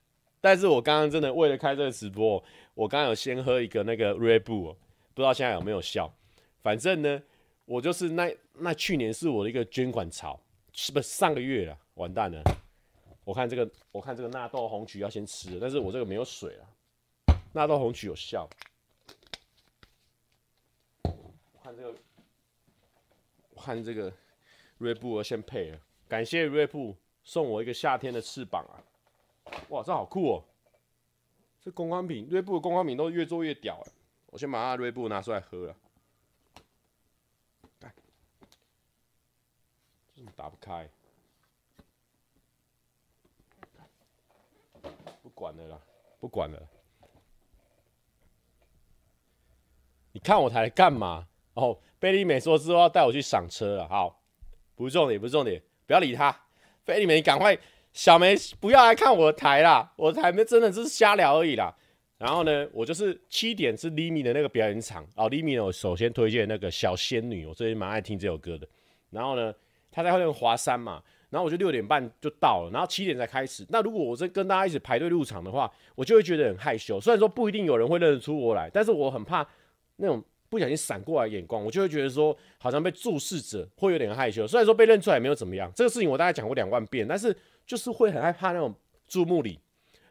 [0.41, 2.43] 但是我刚刚真的为了开这个直播，
[2.75, 4.77] 我刚刚有先喝一个那个 Red Bull，
[5.15, 6.15] 不知道现在有没有效。
[6.63, 7.23] 反正呢，
[7.65, 10.39] 我就是那那去年是我的一个捐款潮，
[10.73, 11.77] 是不是上个月了？
[11.95, 12.43] 完蛋了！
[13.25, 17.35] 我看这个，我看这个纳豆红曲要先吃，但是我这个没有水了。
[17.55, 18.49] 纳豆红曲有效。
[21.65, 21.99] 看这个，
[23.55, 24.13] 我看这个
[24.79, 25.81] Red Bull 先配了。
[26.07, 28.85] 感谢 Red Bull 送我一个夏天的翅膀啊！
[29.71, 30.45] 哇，这好酷哦！
[31.63, 33.93] 这公关品，锐步的公关品都越做越屌哎！
[34.27, 35.77] 我先把它锐步拿出来喝了。
[37.81, 37.91] 干，
[40.15, 40.87] 这怎么打不开？
[45.23, 45.81] 不管了啦，
[46.21, 46.69] 不管了。
[50.13, 51.27] 你看我台干嘛？
[51.55, 53.89] 哦，贝利美说之后要带我去赏车了。
[53.89, 54.23] 好，
[54.75, 56.37] 不是重点，不是重点，不要理他。
[56.85, 57.59] 贝利美，赶快。
[57.93, 59.93] 小梅，不要来看我的台啦！
[59.95, 61.73] 我台没真的只是瞎聊而已啦。
[62.19, 65.31] 然后呢，我就是七点是 Limi 的那个表演场哦。
[65.31, 68.67] Limi 呢，我首先推荐那个小仙女，我最近蛮爱听这首歌的。
[69.11, 69.55] 然后呢，
[69.93, 73.65] 他在后面华山嘛，然后我就六点半就到了，然后七点才开始。
[73.69, 77.01] 那如果我是跟大家一起排队入场的话，我就会觉得很害羞。
[77.01, 79.47] 虽然说不一定有人会认得出我来，但是我很怕
[79.99, 84.47] 那种不小心闪过来眼光，我就会觉得说好像被注视着，会有点害羞。
[84.47, 87.37] 虽然说被认出来没有怎么样，这个事情我大概讲过两万遍，但是。
[87.67, 88.75] 就是会很害怕那种
[89.09, 89.59] 注目礼，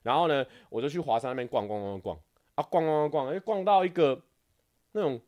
[0.01, 2.19] 然后呢，我就去华山那边逛逛逛逛
[2.55, 4.19] 啊，逛逛逛逛，哎，逛到一个
[4.93, 5.21] 那种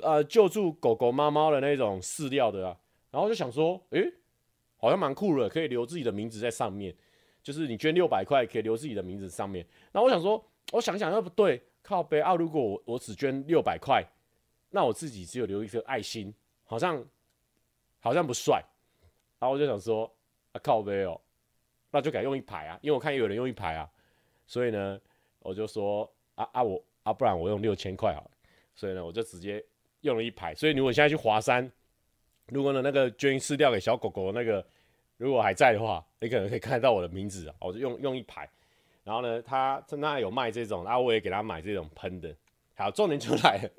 [0.00, 2.76] 呃救助狗狗猫猫的那种饲料的啊，
[3.10, 4.12] 然后就想说，诶，
[4.76, 6.94] 好像蛮酷的，可以留自己的名字在上面，
[7.42, 9.66] 就是你捐六百块可以留自己的名字上面。
[9.90, 14.04] 然后我想说，我想想，要不对，靠北啊，如果我我只捐六百块，
[14.76, 16.34] 那我自己只有留一颗爱心，
[16.66, 17.02] 好像
[17.98, 18.62] 好像不帅。
[19.38, 20.04] 然后我就想说，
[20.52, 21.18] 啊靠背哦。
[21.90, 23.88] 那就改用一排啊，因为我看有人用一排啊，
[24.46, 25.00] 所以呢，
[25.38, 28.30] 我就说啊啊我啊，不然我用六千块好了，
[28.74, 29.64] 所以呢，我就直接
[30.02, 30.54] 用了一排。
[30.54, 31.72] 所以如果现在去华山，
[32.48, 34.62] 如果呢那个捐饲料给小狗狗那个
[35.16, 38.46] 如果还在的话，你可能可以看得到我的名字啊，我就用用一排。
[39.04, 42.36] 然后呢，他在那有卖这种，然后我也给他买这种喷的。
[42.74, 43.70] 好，重点就来了，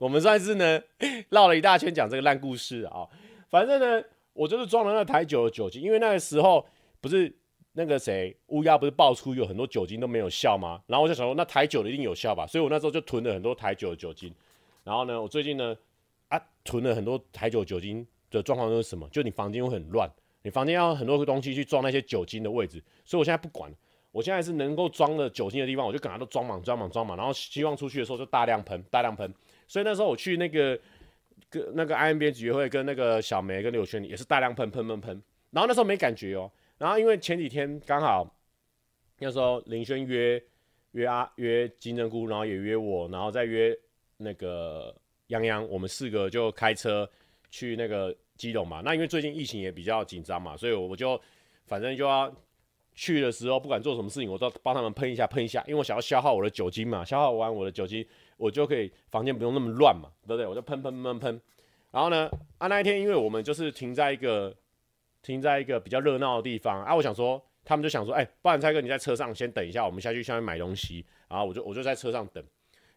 [0.00, 0.80] 我们算是呢
[1.28, 3.06] 绕了一大圈讲这个烂故事啊。
[3.48, 6.66] 反正呢，我就是装了那台酒的酒精，因为那个时候
[7.00, 7.32] 不是。
[7.74, 10.82] 那个谁乌鸦不是爆出有很多酒精都没有效吗？
[10.88, 14.34] 然后我就想说，那台酒的一定有效吧，所以我那时候就囤了很多台酒的酒精。
[14.82, 15.74] 然后呢，我最近呢
[16.26, 19.08] 啊囤了很多台酒酒精的状况都是什么？
[19.10, 20.10] 就你房间会很乱，
[20.42, 22.82] 你房间要很多东西去装那些酒精的位置。
[23.04, 23.72] 所以我现在不管，
[24.10, 27.16] 我现在是能够装的酒精的地方，我就赶快都装满、装满、装满。
[27.16, 29.32] 然后希望出去的时候就大量喷、大量喷。
[29.70, 30.76] 所以那时候我去那个
[31.48, 35.22] 跟那个 I M 编辑约会，跟那个小梅跟刘轩也是大量喷、喷、喷、喷。
[35.52, 36.50] 然后那时候没感觉哦。
[36.76, 38.28] 然后因为前几天刚好
[39.20, 40.42] 那时候林轩约
[40.90, 43.72] 约啊约金针菇，然后也约我，然后再约
[44.16, 44.92] 那个
[45.28, 47.08] 泱泱，我们四个就开车
[47.48, 48.82] 去那个基隆嘛。
[48.84, 51.20] 那因为最近疫情也比较紧张嘛，所以我就
[51.66, 52.34] 反正就要
[52.96, 58.04] 去的时候，不管做什么事情，我都帮他们喷一下喷一下，因为我想要消耗我的酒精嘛，消耗完我的酒精，
[58.40, 60.46] 我就可以房间不用那么乱嘛，对不对？
[60.46, 61.40] 我就喷喷喷喷。
[61.92, 64.52] 然后呢，啊那一天因为我们就是停在一个
[65.22, 67.40] 停在一个比较热闹的地方啊，我想说。
[67.62, 71.04] 他们就想说，哎、不然蔡哥你在车上先等一下，我们下去下面买东西。
[71.28, 72.42] 然后我就我就在车上等。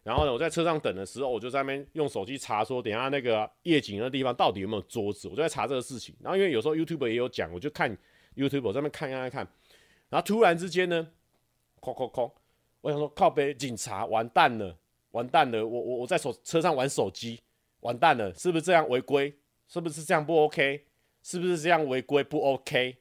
[0.02, 5.28] 然后呢，我在车上等的时候，我就在那边用手机查说，等下那个夜景的地方到底有没有桌子。
[5.28, 6.16] 我就在查这个事情。
[6.18, 7.94] 然后因为有时候 YouTube 也有讲，我就看
[8.34, 9.46] YouTube 我在那边看看看看。
[10.08, 11.06] 然后突然之间呢，
[11.80, 12.32] 哐哐哐，
[12.80, 14.74] 我想说靠北警察完蛋了，
[15.14, 15.64] 完蛋了！
[15.64, 17.40] 我我我在手车上玩手机，
[17.80, 19.32] 完蛋了，是不是这样违规？
[19.68, 20.84] 是不是这样不 OK？
[21.22, 22.96] 是不是这样违规不 OK？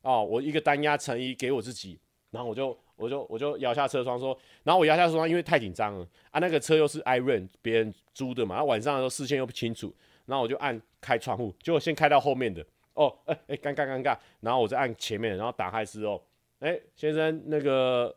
[0.00, 9.94] 哦，我一个单压成衣给我自己，然后我就我就我就摇下车窗说，然后我摇下车窗，因为太紧张了啊，那个车又是 iRent 别人租的嘛，然后晚上的时候视线又不清楚，
[10.24, 16.24] 然后我就按开窗户，结果先开到后面的，哦，哎、欸、哎，尴尬尴尬，然后我再按前面，然后打开之后，
[16.60, 18.16] 哎、先生那个，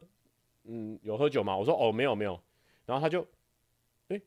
[0.63, 1.55] 嗯，有喝酒吗？
[1.57, 2.39] 我说哦，没有没有，
[2.85, 3.21] 然后他就，
[4.09, 4.21] 哎、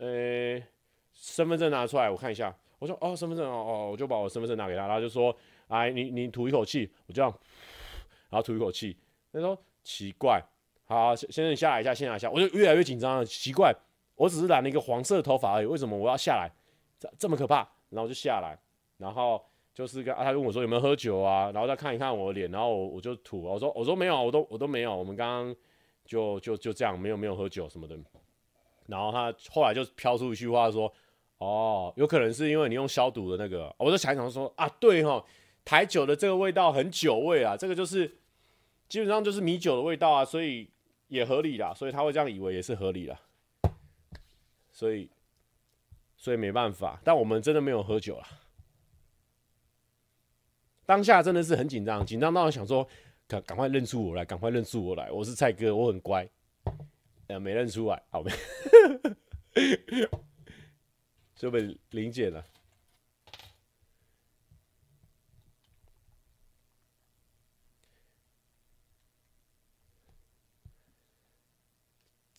[0.00, 0.66] 欸，呃、
[1.12, 5.36] 身份证拿出来我看一下，我说哦，身份证哦哦，我就把我身份证拿给他，然后就说。
[5.68, 7.28] 哎，你你吐一口气，我这样，
[8.30, 8.96] 然后吐一口气。
[9.32, 10.40] 他说奇怪，
[10.84, 12.30] 好，先生你下来一下，先下一下。
[12.30, 13.74] 我就越来越紧张了，奇怪，
[14.14, 16.48] 我只是染了一个黄色的头发而已，为什么我要下来？
[17.00, 17.68] 这这么可怕？
[17.88, 18.56] 然后我就下来，
[18.98, 25.56] 然后就是跟啊，他问我说有没有喝酒啊，然后再看一看我的脸，然后我我就吐，我说我说没有，我都我都没有，我们刚刚
[26.06, 27.98] 就就就这样，没有没有喝酒什么的。
[28.86, 30.90] 然后他后来就飘出一句话说，
[31.38, 35.24] 哦，有可能是因为你用消毒的那个，我就想想说啊，对哈。
[35.68, 38.06] 台酒的这个味道很酒味啊，这个就是
[38.88, 40.70] 基本上就是米酒的味道啊，所以
[41.08, 43.20] 也合理啦，所以他会这样以为也是合理啦，
[44.70, 45.10] 所以
[46.16, 48.28] 所以没办法，但我们真的没有喝酒啦，
[50.84, 52.86] 当下真的是很紧张，紧张到想说
[53.28, 56.28] 赶赶快认出我来，赶快认出我来，我是蔡哥，我很乖，
[57.26, 58.30] 呃，没认出来，好没，
[61.34, 62.44] 就被临检了。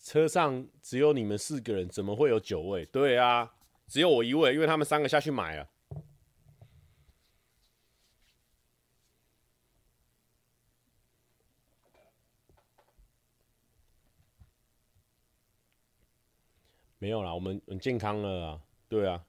[0.00, 2.86] 车上只有你们四个人，怎么会有九位？
[2.86, 3.52] 对啊，
[3.86, 5.68] 只有我一位，因为他们三个下去买了。
[16.98, 19.24] 没有啦，我们很健康了啊，对啊，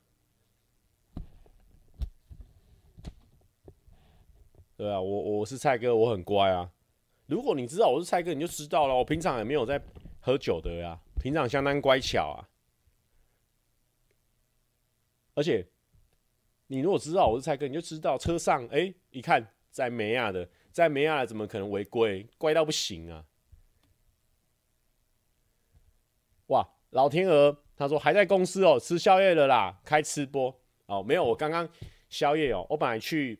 [4.75, 6.71] 对啊，我我是蔡哥，我很乖啊。
[7.27, 8.95] 如果你知道我是蔡哥，你就知道了。
[8.95, 9.81] 我平常也没有在。
[10.21, 12.43] 喝酒的呀，平常相当乖巧啊。
[15.33, 15.65] 而且，
[16.67, 22.27] 你如果知道我是蔡哥，你就知道车上哎、一看在梅亚的，在梅亚怎么可能违规？
[22.37, 23.25] 乖到不行啊！
[26.47, 30.53] 哇，老天鹅他说还在公司哦，吃宵夜了啦，开吃播
[30.87, 31.67] 哦，没有，我刚刚
[32.09, 33.39] 宵夜哦，我本来去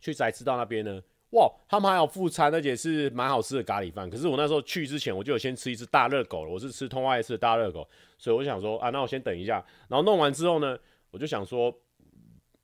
[0.00, 1.00] 去宅知道那边呢。
[1.30, 4.08] 哇，他们还有副餐，而且是蛮好吃的咖喱饭。
[4.08, 6.50] 可是我那时候去之前，我就有先吃一只大热狗了。
[6.50, 9.54] 我是吃通化夜市的大热狗，所以我想说啊，那我先等一下。
[9.88, 10.78] 然后弄完之后呢，
[11.10, 11.76] 我就想说，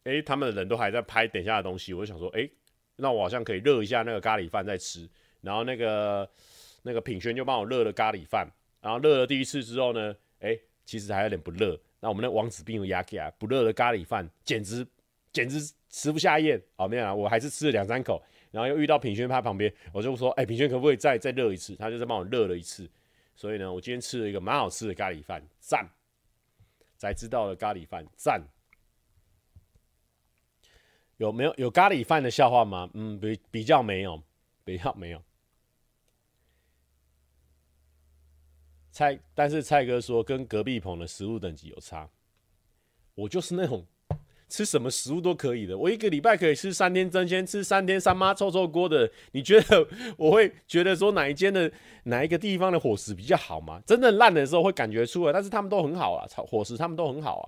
[0.05, 2.53] 哎、欸，他们的人都还在拍等一下的东西，我就想说，哎、欸，
[2.97, 5.09] 那我好像可以热一下那个咖喱饭再吃。
[5.41, 6.31] 然后那个
[6.83, 8.49] 那个品轩就帮我热了咖喱饭。
[8.81, 11.79] 然后热了第一次之后呢，哎、其实还有点不热。
[12.01, 14.87] 那我们那王子病又压起来，不热的咖喱饭简直
[15.33, 16.61] 简直吃不下咽。
[16.77, 18.23] 好，没有啊，我还是吃了两三口。
[18.51, 22.91] 然后又遇到品轩他旁边，我就说：“哎、品轩可不可以再再热一次？”他就在帮我热了一次。
[23.37, 25.89] 所以呢，我今天吃了一个蛮好吃的咖喱饭，赞！
[26.97, 28.43] 才知道了咖喱饭，赞！
[31.19, 32.91] 有没有有咖喱饭的笑话吗？
[32.95, 34.21] 嗯，比比较没有，
[34.65, 35.23] 比较没有。
[38.91, 42.09] 蔡，但是蔡哥说跟隔壁棚的食物等级有差。
[43.15, 43.87] 我就是那种。
[44.53, 49.09] 吃什么食物都可以的，我一个礼拜可以吃三天争鲜，吃三天三妈臭臭锅的。
[49.31, 49.87] 你觉得
[50.17, 51.71] 我会觉得说哪一间的
[52.03, 53.81] 哪一个地方的伙食比较好吗？
[53.87, 57.47] 真的烂的时候会感觉出来，但是他们都很好啊，伙食他们都很好啊。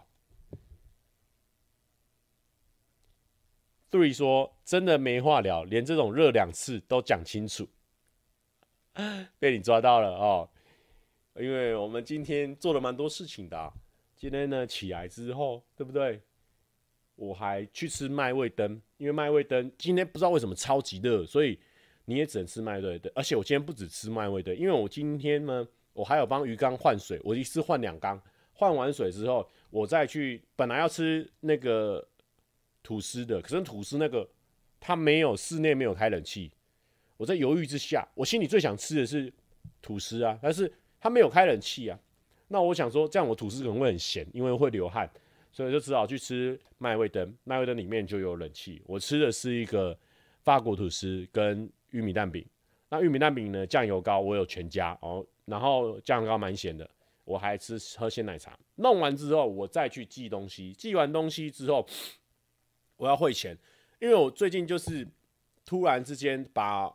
[3.91, 7.69] 杜毅说真的没话聊，连这种热两次都讲清楚，
[9.41, 10.49] 被你抓到了哦。
[11.39, 13.73] 因为我们今天做了蛮多事情的啊，
[14.17, 16.21] 今天呢起来之后，对不对？
[17.15, 21.59] 我还去吃麦味登，因为麦味登今天不知道为什么超级热，所以
[22.07, 23.13] 你也只能吃麦味登。
[23.15, 28.21] 而且我今天不止吃麦味登，因为我今天呢，我还有帮鱼缸换水，我一次换两缸，
[28.53, 32.07] 换完水之后，我再去本来要吃那个
[32.83, 34.29] 吐司的，可是吐司那个
[34.81, 36.51] 它没有室内没有开冷气，
[37.17, 39.33] 我在犹豫之下，我心里最想吃的是
[39.81, 40.73] 吐司啊，但是
[41.03, 41.99] 他没有开冷气啊。
[42.47, 45.11] 那我想说，这样我吐司可能会很咸，因为会流汗，
[45.51, 47.35] 所以就只好去吃麦味登。
[47.43, 48.81] 麦味登里面就有冷气。
[48.87, 49.99] 我吃的是一个
[50.43, 52.47] 法国吐司跟玉米蛋饼。
[52.89, 56.89] 那玉米蛋饼呢，酱油膏我有全加哦，然后酱油膏蛮咸的。
[57.25, 58.57] 我还吃喝鲜奶茶。
[58.77, 60.73] 弄完之后，我再去寄东西。
[60.75, 61.85] 寄完东西之后，
[62.97, 63.57] 我要汇钱，
[63.99, 65.07] 因为我最近就是
[65.65, 66.95] 突然之间把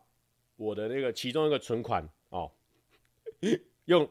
[0.55, 2.51] 我的那个其中一个存款哦
[3.88, 4.10] 用。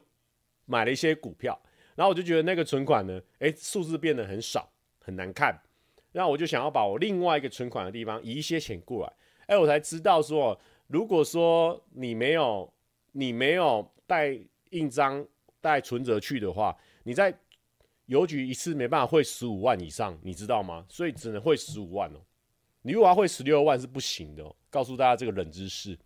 [0.68, 1.57] 买了一些股票，
[1.95, 4.68] 然后我就觉得那个存款呢，诶，数字变得很少，
[4.99, 5.57] 很难看。
[6.11, 9.12] 然后我就想要把我另外一个存款的地方移一些钱过来，
[9.47, 12.68] 诶，我才知道说，如果说你没有
[13.12, 14.37] 你没有带
[14.70, 15.24] 印章
[15.61, 17.33] 带存折去的话，你在
[18.07, 20.85] 邮局一次没办法汇十五万以上，你知道吗？
[20.89, 22.18] 所以只能汇十五万哦。
[22.83, 24.57] 你如果要汇十六万是不行的哦。
[24.68, 25.97] 告诉大家这个冷知识，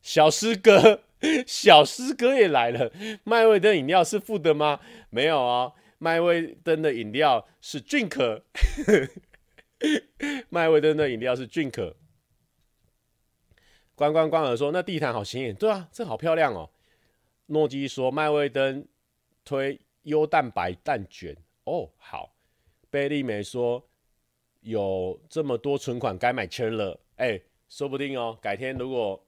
[0.00, 1.02] 小师哥。
[1.46, 2.92] 小师哥也来了，
[3.24, 4.80] 麦味登饮料是附的吗？
[5.10, 8.42] 没有哦，麦味登的饮料是 drink，
[10.48, 11.94] 麦味登的饮料是 drink。
[13.96, 16.70] 关关关儿说：“那地毯好显眼，对啊，这好漂亮哦。”
[17.46, 18.86] 诺基说：“麦味登
[19.44, 22.36] 推优蛋白蛋卷哦，好。”
[22.90, 23.88] 贝利美说
[24.62, 29.26] ：“有这么多存款，该买车了。”哎，说不定哦，改天如果，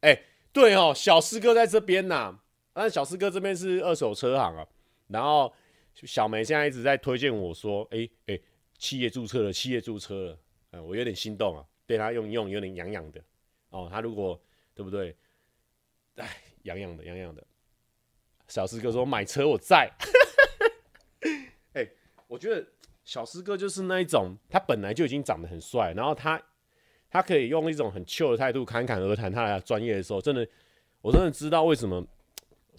[0.00, 0.20] 哎。
[0.52, 2.42] 对哦，小师哥在这边呐、啊，
[2.74, 4.66] 但小师哥这边是二手车行啊。
[5.08, 5.52] 然后
[5.94, 8.38] 小梅现在一直在推荐我说，哎哎，
[8.76, 10.38] 企业注册了，企业注册了，
[10.72, 13.22] 嗯，我有点心动啊，对他用一用有点痒痒的
[13.70, 13.88] 哦。
[13.90, 14.38] 他如果
[14.74, 15.16] 对不对？
[16.16, 16.28] 哎，
[16.64, 17.42] 痒痒的，痒痒的。
[18.48, 19.90] 小师哥说买车我在。
[21.72, 21.88] 哎，
[22.26, 22.66] 我觉得
[23.04, 26.40] 小师哥就是那一种，他本来就已经长得很帅，然后他。
[27.12, 30.48] 他可以用一种很 Q 的态度侃侃而谈他的专业的时候，真的，
[31.02, 32.02] 我真的知道为什么，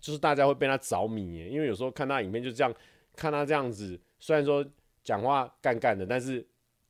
[0.02, 1.48] 就是大家会被他着迷耶。
[1.48, 2.74] 因为有时候看他影片就这样，
[3.16, 4.66] 看他这样子，虽然说
[5.04, 6.44] 讲话干干的，但是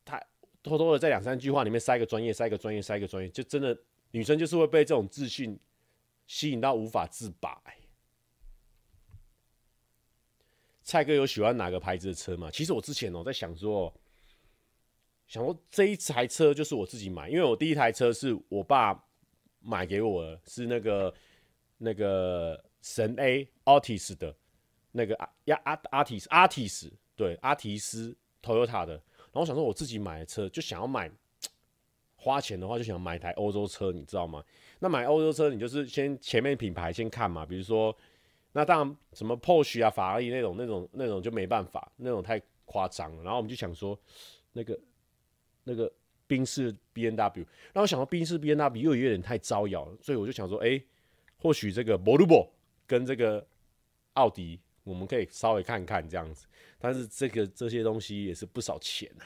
[0.05, 0.17] 他
[0.63, 3.77] 偷偷的在两三句话里面塞个专业，塞个专业，塞个专业，就真的
[4.11, 5.59] 女生就是会被这种自信
[6.27, 7.61] 吸引到无法自拔。
[10.81, 12.49] 蔡哥有喜欢哪个牌子的车吗？
[12.49, 13.93] 其实我之前哦在想说。
[15.27, 19.03] 想说这一台车就是我自己买，因为我第一台车是我爸
[19.59, 21.13] 买给我的，是那个
[21.77, 24.35] 那个神 A Artis 的，
[24.91, 28.93] 那个呀阿阿提斯阿提斯对阿提斯 Toyota 的。
[28.93, 31.09] 然后想说我自己买的车，就想要买
[32.15, 34.43] 花钱的话，就想买一台欧洲车，你知道吗？
[34.77, 37.95] 那买欧洲车，你就是先前面品牌先看嘛，比如说
[38.51, 43.23] 那当然什么 Porsche 啊、法拉利那种那种那种就没办法，那种太夸张了。
[43.23, 43.97] 然后我们就想说
[44.51, 44.79] 那个。
[45.63, 45.91] 那个
[46.27, 50.81] 宾士 B N W，然后我想到宾士 B N W 又有点太招摇，所以我就想说，哎，
[51.37, 52.49] 或许这个 Volvo
[52.87, 53.45] 跟这个
[54.13, 56.47] 奥迪，我们可以稍微看看这样子。
[56.79, 59.23] 但是这个这些东西也是不少钱啊。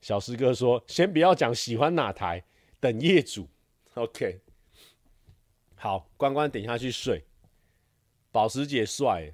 [0.00, 2.44] 小师哥说，先不要讲喜欢哪台，
[2.80, 3.48] 等业主。
[3.94, 4.40] OK，
[5.76, 7.24] 好，关关等下去睡。
[8.32, 9.32] 保时捷帅，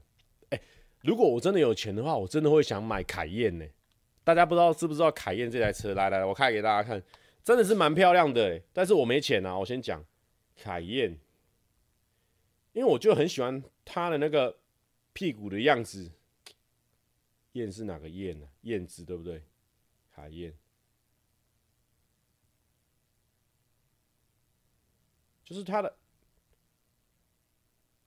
[0.50, 0.60] 哎，
[1.00, 3.64] 如果我真的有钱的话，我真的会想买凯宴呢。
[4.28, 5.94] 大家不知道知不知道凯宴这台车？
[5.94, 7.02] 来来，我开给大家看，
[7.42, 8.62] 真的是蛮漂亮的。
[8.74, 10.04] 但是我没钱啊，我先讲
[10.54, 11.18] 凯宴，
[12.74, 14.58] 因为我就很喜欢它的那个
[15.14, 16.12] 屁股的样子。
[17.52, 18.46] 燕是哪个燕呢？
[18.64, 19.42] 燕子对不对？
[20.14, 20.52] 凯宴
[25.42, 25.96] 就是它的，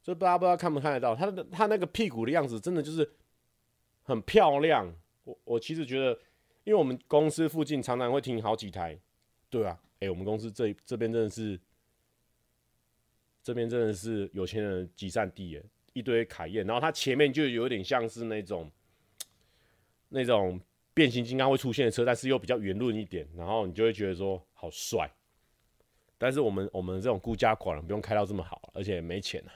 [0.04, 3.12] 就大家不知道看不看得到它的它那个屁股的样子，真的就是
[4.04, 4.96] 很漂亮。
[5.24, 6.12] 我我其实觉得，
[6.64, 8.98] 因为我们公司附近常常会停好几台，
[9.50, 11.60] 对啊，哎、我们公司这这边真的是，
[13.44, 15.64] 这边真的是有钱人集散地耶，
[15.94, 18.72] 一堆凯宴，然后它前面就有点像是那种，
[20.10, 20.60] 那种
[20.94, 25.10] 变形金刚会出现的车，但是又比较圆润一点，然后你就会觉得说好帅，
[26.18, 29.54] 但是我们我们这种孤家寡人不用开到这么好，而且没钱啊，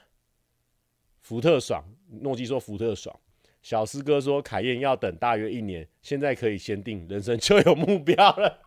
[1.22, 3.18] 福特爽，诺基说福特爽。
[3.66, 8.60] 小师哥说：“凯宴要等大约一年，现在可以先定，人生就有目标了。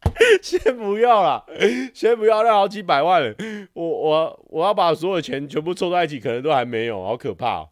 [0.40, 1.44] 先不要了，
[1.92, 3.36] 先不要那好几百万，
[3.74, 7.70] 我我我要把所有钱全部凑在一起，可能都还没有，好可怕喔。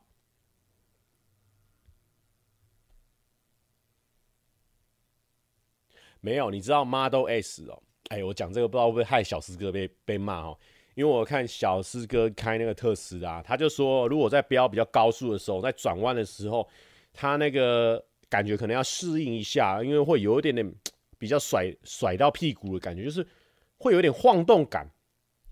[6.21, 7.83] 没有，你知道 Model S 哦？
[8.11, 10.59] 哎，我讲这个不知道会不会害小师哥被被骂哦？
[10.95, 16.68] 因为我看小师哥开那个特斯拉，他就说，如果在飙比较高速的时候，在转弯的时候，
[17.12, 20.74] 他那个感觉可能要适应一下，因为会有一点点
[21.18, 23.26] 比较甩甩到屁股的感觉，就是
[23.78, 24.90] 会有点晃动感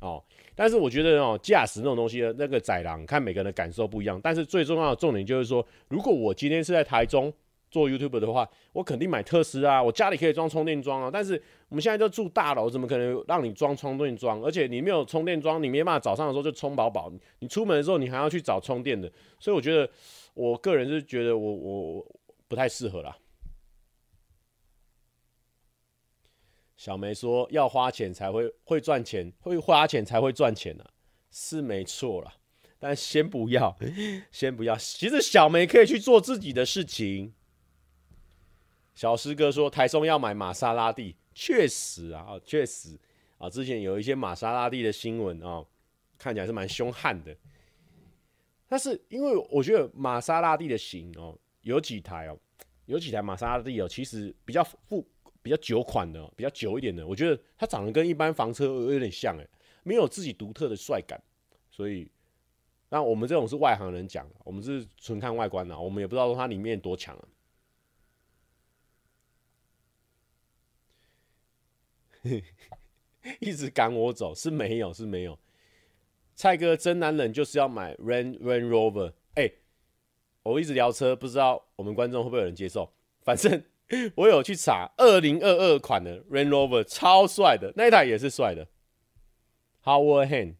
[0.00, 0.22] 哦。
[0.54, 4.20] 但是我觉得哦，驾驶那种东西的那个载廊，看每个人的感受不一样。
[4.22, 7.32] 但是最重要的重点就是说，如果我今天是在台中
[7.70, 11.08] 做 YouTube 的话，我肯定买特斯拉，我家里可以装充电桩啊。
[11.10, 14.42] 但是我们现在都住大楼，怎么可能让你装充电桩？
[14.42, 17.10] 而且你没有充电桩，你没办法早上的时候就充饱饱。
[17.38, 19.10] 你出门的时候，你还要去找充电的。
[19.38, 19.88] 所以我觉得，
[20.34, 22.06] 我个人是觉得我我
[22.48, 23.16] 不太适合啦。
[26.76, 30.90] 小梅说：“要花钱才会会赚钱，会花钱才会赚钱呢、啊，
[31.30, 32.32] 是没错啦。
[32.78, 33.76] 但先不要，
[34.32, 34.74] 先不要。
[34.76, 37.34] 其实小梅可以去做自己的事情。”
[38.94, 42.98] 小师哥说：“台中要买玛莎拉蒂，确实啊，确实
[43.38, 45.64] 啊，之前有一些玛莎拉蒂的新闻啊，
[46.18, 47.36] 看起来是蛮凶悍的。
[48.68, 52.38] 但是因为我觉得玛莎拉蒂的型哦，有几台哦，
[52.86, 55.06] 有几台玛莎拉蒂哦，其实比较复。”
[55.42, 59.48] 比较久款的，比较久一点的，我觉得它长得跟一般房车有点像，哎，
[59.84, 61.18] 没有自己独特的帅感，
[61.70, 62.06] 所以，
[62.90, 67.24] 那我们这种是外行人讲，我们是纯看外观的，我们也不知道它里面多强啊。
[73.40, 75.38] 一直赶我走是没有是没有，
[76.34, 79.50] 蔡哥真男人就是要买 Ran Ran Rover，哎，
[80.42, 82.92] 我一直聊车，不知道我们观众会不会有人接受，
[83.22, 83.62] 反正。
[84.14, 88.68] 我有去查，二零二二款的 Ran Rover 超帅的，那一台也是帅的。
[89.82, 90.54] Howard Hand，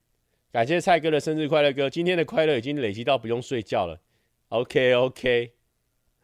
[0.51, 4.01] 感谢蔡哥的生日快乐歌，今天的快乐已经累积到不用睡觉了。
[4.49, 5.53] OK OK，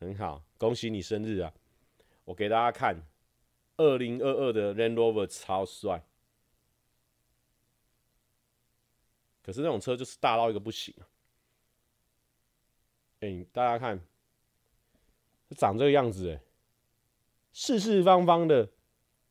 [0.01, 1.53] 很好，恭喜你生日啊！
[2.25, 3.01] 我给大家看，
[3.77, 6.05] 二零二二的 Land Rover 超帅。
[9.43, 11.07] 可是那种车就是大到一个不行啊！
[13.21, 14.01] 哎，大家看，
[15.57, 16.41] 长这个样子哎。
[17.53, 18.69] 四四方方的，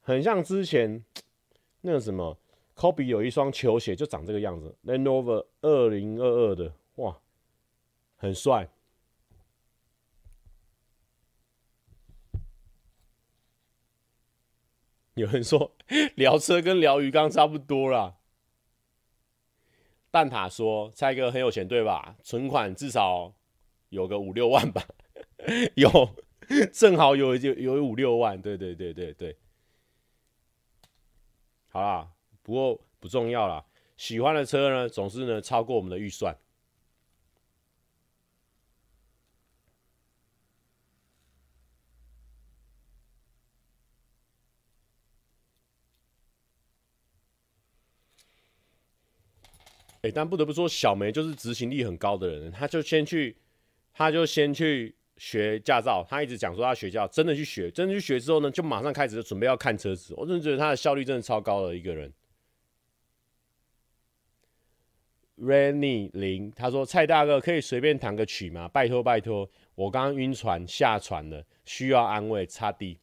[0.02, 1.04] 很像之前
[1.82, 2.38] 那个什么
[2.76, 7.20] ，Kobe 有一双球鞋就长这个样子，Land Rover 二零二二的，哇，
[8.16, 8.70] 很帅。
[15.16, 15.76] 有人说
[16.16, 18.16] 聊车跟聊鱼缸差不多啦。
[20.12, 22.16] 蛋塔说蔡哥很有钱对吧？
[22.24, 23.34] 存款至少
[23.90, 24.86] 有个五六万吧？
[25.76, 25.90] 有。
[26.72, 29.36] 正好有有有五六万，对对对对对，
[31.70, 32.12] 好啦，
[32.44, 33.66] 不过不重要啦。
[33.98, 36.38] 喜欢的车呢，总是呢超过我们的预算。
[50.12, 53.36] 但不得不说，小梅就是执行力很高的人，他就先去，
[53.94, 54.96] 他就先去。
[55.18, 60.14] 学驾照，他一直讲说他学驾照，真的去学，真的去学之后呢，就马上开始就准备要看车子。
[60.18, 62.12] 我真的觉得他的效率真的超高的一个人。
[65.40, 68.68] Renny 零，他说蔡大哥可以随便弹个曲吗？
[68.68, 72.46] 拜托拜托，我刚刚晕船下船了，需要安慰。
[72.46, 73.00] 擦地。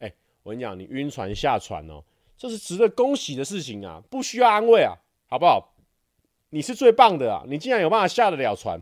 [0.00, 0.12] 哎，
[0.42, 2.02] 我跟你讲，你晕船下船哦，
[2.36, 4.96] 这是值得恭喜的事情啊，不需要安慰啊，
[5.28, 5.75] 好不好？
[6.56, 8.80] 你是最棒的啊，你竟然有办法下得了船。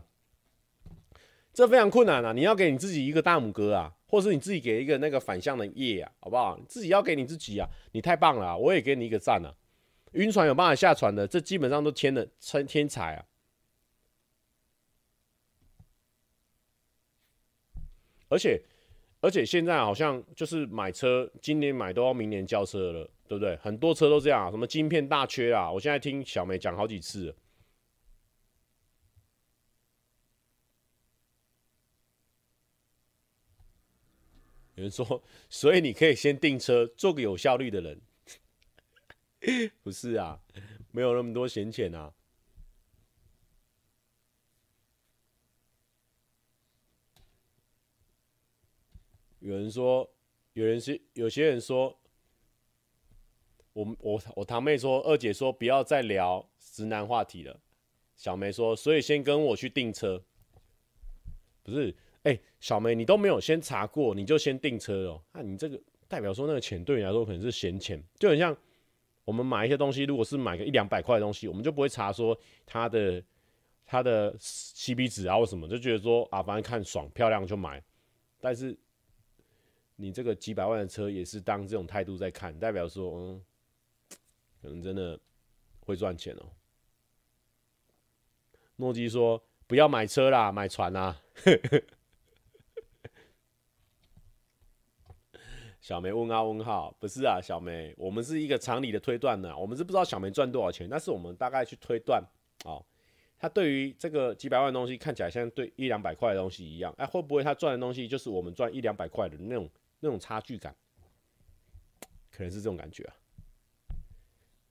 [1.53, 2.31] 这非常困难啊！
[2.31, 6.57] 你要给你自己一个大拇哥啊，或是你自己给一个那个反向的耶啊，好不好？
[6.69, 7.67] 自己要给你自己啊！
[7.91, 9.53] 你太棒了，我也给你一个赞啊！
[10.13, 13.25] 晕船有办法下船的，这基本上都天的天天才啊！
[18.29, 18.61] 而且
[19.19, 23.57] 而且现在好像就是买车，今年买都要明年交车了，对不对？
[23.57, 25.69] 很多车都这样啊，什么晶片大缺啊！
[25.69, 27.35] 我现在听小梅讲好几次。
[34.75, 38.01] 有人说，所以你可以先订车，做个有效率的人。
[39.81, 40.41] 不是啊，
[40.91, 42.13] 没有那么多闲钱啊。
[49.39, 50.11] 有人说，
[50.53, 51.99] 有人是有些人说，
[53.73, 57.61] 我我我堂妹说，二姐说不要再聊直男话题了。
[58.15, 60.25] 小梅说，所以先跟我去订车，
[61.61, 61.95] 不是。
[62.25, 65.21] 哎、小梅，你都没有先查过，你就先订车哦？
[65.31, 68.55] 那、你这个代表说那个钱对你来说可能是闲钱，就很像
[69.23, 73.23] 我们买一些东西，如果是买个一两百块的东西，我们就不会查说它的
[73.85, 77.81] 它的 CP 值啊或什么，就觉得说啊，反正看爽漂亮就买。
[78.41, 78.75] 但是
[79.95, 83.41] 你这个几百万的车也是当这种态度在看，代表说嗯，
[84.63, 85.19] 可能真的
[85.81, 86.49] 会赚钱哦。
[88.77, 91.21] 诺基说不要买车啦，买船啦。
[95.85, 102.23] 小梅问号问号，不是啊，小梅，我们是一个常理的推断呢，我们是不知道小梅赚多少钱，但是我们大概去推断，
[102.63, 102.83] 哦，
[103.37, 109.69] 他对于这个几百万东西看起来像对一两百块的东西一样，哎，会不会他赚的东西就是我们赚一两百块的那种
[109.99, 110.75] 那种差距感？
[112.31, 113.13] 可能是这种感觉啊。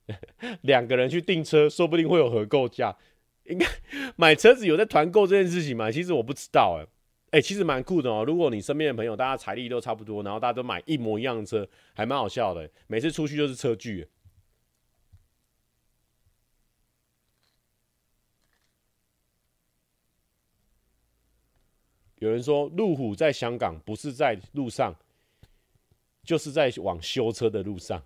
[0.63, 2.93] 两个人去订车，说不定会有合购价，
[3.45, 3.65] 应该
[4.19, 5.93] 买车子有在团购这件事情吗？
[5.93, 6.91] 其实我不知道哎。
[7.35, 8.25] 哎、其实蛮酷的哦。
[8.25, 12.71] 如果你身边的朋友大家财力都差不多，然后大家都买一模一样的车，还蛮好笑的。
[12.87, 14.09] 每次出去就是车距。
[22.21, 24.95] 有人说，路虎在香港不是在路上，
[26.23, 28.01] 就是在往修车的路上。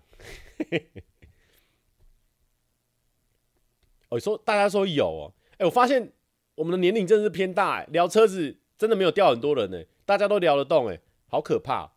[4.09, 5.31] 我说大家说有哦。
[5.59, 6.11] 哎，我发现
[6.55, 8.58] 我们的年龄真的是偏大，聊车子。
[8.79, 11.91] 真的没有掉很多人呢，大家都聊得动哎，好可怕！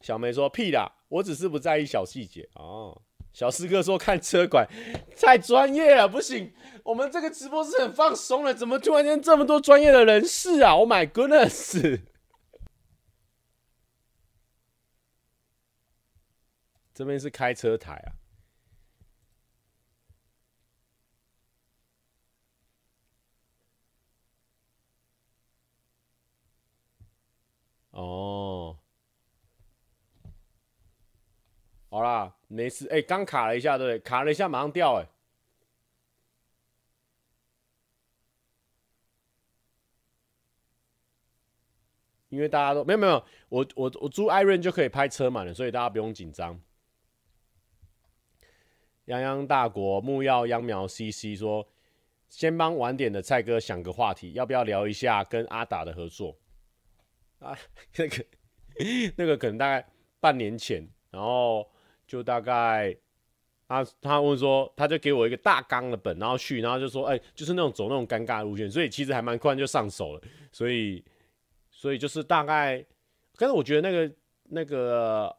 [0.00, 3.02] 小梅说屁啦，我只是不在意小细节哦。
[3.34, 4.66] 小师哥说看车管
[5.14, 12.00] 太专业了，不行，我们这个直播是很放松的，怎么突然间这么多专业的人士啊？Oh my goodness！
[16.94, 18.16] 这边是开车台啊。
[27.92, 28.76] 哦，
[31.88, 32.88] 好啦，没事。
[32.88, 33.98] 哎、刚卡了一下，对不对？
[34.00, 35.08] 卡了一下，马上掉，哎。
[42.30, 46.58] 因为大家都没有没有，我我我租 Iron 就可以拍车满了，所以大家不用紧张。
[49.04, 51.68] 泱泱大国木曜秧苗 CC 说，
[52.30, 56.34] 先帮晚点的蔡哥想个话题，要不要聊一下跟阿达的合作？
[57.42, 57.58] 啊，
[57.96, 58.24] 那个
[59.16, 59.86] 那个可能大概
[60.20, 61.68] 半年前，然后
[62.06, 62.96] 就大概
[63.66, 70.22] 他他问说，他就给我一个大纲的本，然后去，然后就说，哎、就是那种走那种尴尬路线，所以其实还蛮快就上手了，
[70.52, 71.04] 所以
[71.70, 72.84] 所以就是大概，
[73.36, 74.14] 但是我觉得那个
[74.44, 75.34] 那个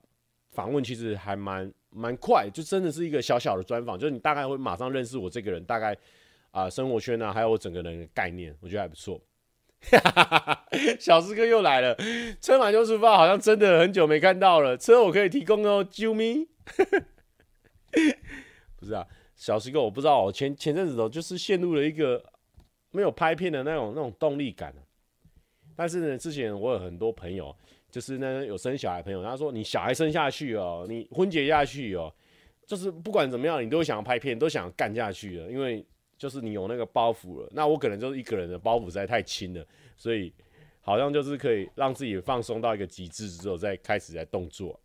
[0.51, 5.95] 访问其实还蛮蛮快，就真的是一个小小的专访，就是你大概会马上认识我这个人，大概
[6.51, 9.21] 啊、生活圈啊，还有我整个人的概念，我觉得还不错。
[10.99, 11.95] 小师哥又来了，
[12.41, 14.77] 车满就出发，好像真的很久没看到了。
[14.77, 16.47] 车我可以提供哦，啾咪。
[18.79, 19.05] 不是啊，
[19.35, 22.23] 小师哥，我不知道，我前前阵子哦，就是陷入了一个
[22.91, 24.73] 没有拍片的那种那种动力感。
[25.75, 27.55] 但是呢，之前我有很多朋友，
[27.91, 32.13] 就是呢有生小孩朋友，他说你小孩生下去哦，你婚结下去哦，
[32.65, 35.85] 就是不管怎么样，你都想要拍片，都想干下去了，因为。
[36.23, 39.67] 就是你有那个包袱了，那我可能就是一个人的包袱实在太轻了，
[39.97, 40.33] 所以
[40.79, 44.79] 好像就是可以让自己放松到一个极致之后，再开始在动作。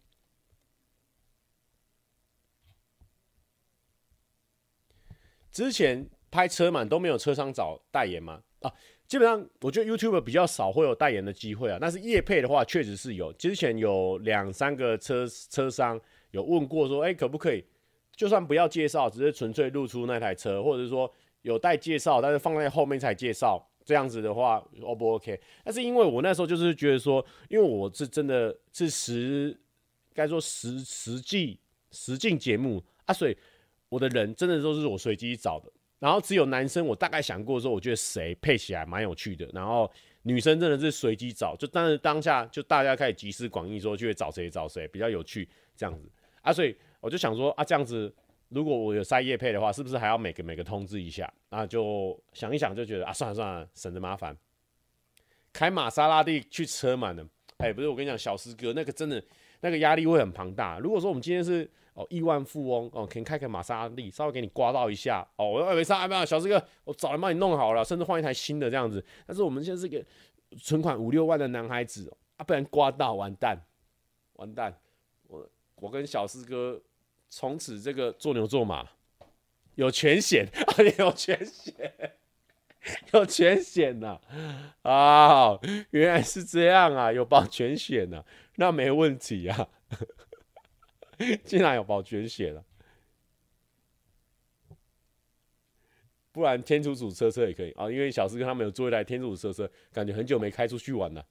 [5.53, 8.43] 之前拍车满都没有车商找代言吗？
[8.62, 8.74] 啊，
[9.07, 11.78] 基本上我觉得 YouTube 比较少会有代言的机会啊。
[11.80, 13.32] 但是叶配的话，确实是有。
[13.34, 16.01] 之前有两三个车车商
[16.32, 17.64] 有问过说，哎，可不可以？
[18.16, 21.09] 就算不要介绍，只是纯粹露出那台车，或者是说。
[21.43, 25.41] 有带介绍，但是放在后面才介绍，这样子的话，O 不 OK？
[25.64, 29.57] 但是因为我那时候就是觉得说，因为我是真的是实，
[30.12, 31.59] 该说实实际
[31.93, 33.36] 实境节目啊，所以
[33.89, 35.70] 我的人真的都是我随机找的。
[36.01, 39.49] 然后只有男生，我大概想过说，我觉得谁配起来蛮有趣的。
[39.53, 39.91] 然后
[40.22, 46.11] 女生真的是随机找，就但是当下就大家开始集思广益，说就会找谁找谁比较有趣这样子
[46.43, 48.12] 啊，所以我就想说啊，这样子。
[48.49, 51.30] 如果我有塞叶配的话，是不是还要每个每个通知一下？
[51.51, 54.34] 那就想一想，就觉得啊，算了算了，省得麻烦。
[55.53, 57.26] 开玛莎拉蒂去车满了，
[57.59, 59.22] 哎、不是我跟你讲，小师哥那个真的
[59.61, 60.78] 那个压力会很庞大。
[60.78, 69.05] 如果说我们今天是哦亿万富翁哦，可以开个玛莎拉蒂，稍微给你刮到一下哦，我说没事，没有小师哥，我早就帮你弄好了，甚至换一台新的这样子。
[69.26, 70.03] 但是我们现在是个
[70.59, 73.59] 存款五六万的男孩子啊，不然刮到完蛋，
[74.36, 74.74] 完蛋，
[75.26, 75.46] 我
[75.76, 76.80] 我跟小师哥。
[77.31, 78.89] 从此这个做牛做马
[79.74, 82.16] 有全险啊， 有全险，
[83.12, 84.20] 有全险呐
[84.83, 85.59] 啊！
[85.91, 88.24] 原来是这样啊，有保全险呐，
[88.57, 89.68] 那没问题啊。
[91.45, 92.64] 竟然有保全险了，
[96.31, 101.26] 不然天竺鼠车车也可以啊，因为小四哥他们有做一台天竺鼠车车，感觉很久没开出去玩了。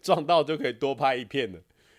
[0.00, 1.58] 撞到就可以多拍一片了。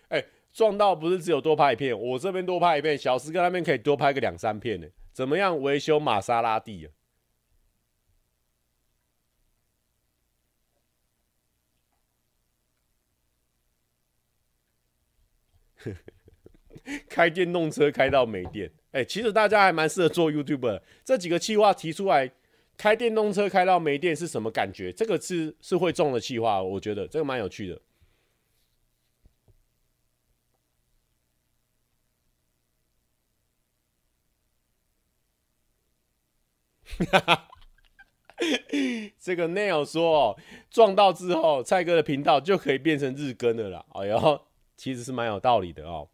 [0.09, 4.87] 哎、撞到不是只有多拍一片，我这边多拍一片，小师哥那边可以多拍个两三片呢。
[5.11, 6.87] 怎么样维修玛莎拉蒂啊？
[17.09, 20.81] 开电动车开到没电，哎、其实大家还蛮适合做 YouTuber。
[21.03, 22.31] 这几个企划提出来，
[22.77, 24.91] 开电动车开到没电是什么感觉？
[24.91, 27.81] 这个是是会中的企划，我觉得这个蛮有趣的。
[37.09, 37.47] 哈哈，
[39.19, 43.85] 这个 Nail 说哦，撞到之后，蔡哥的频道就可以变成日更的了啦。
[43.93, 44.41] 哎呦，
[44.77, 46.09] 其实是蛮有道理的哦。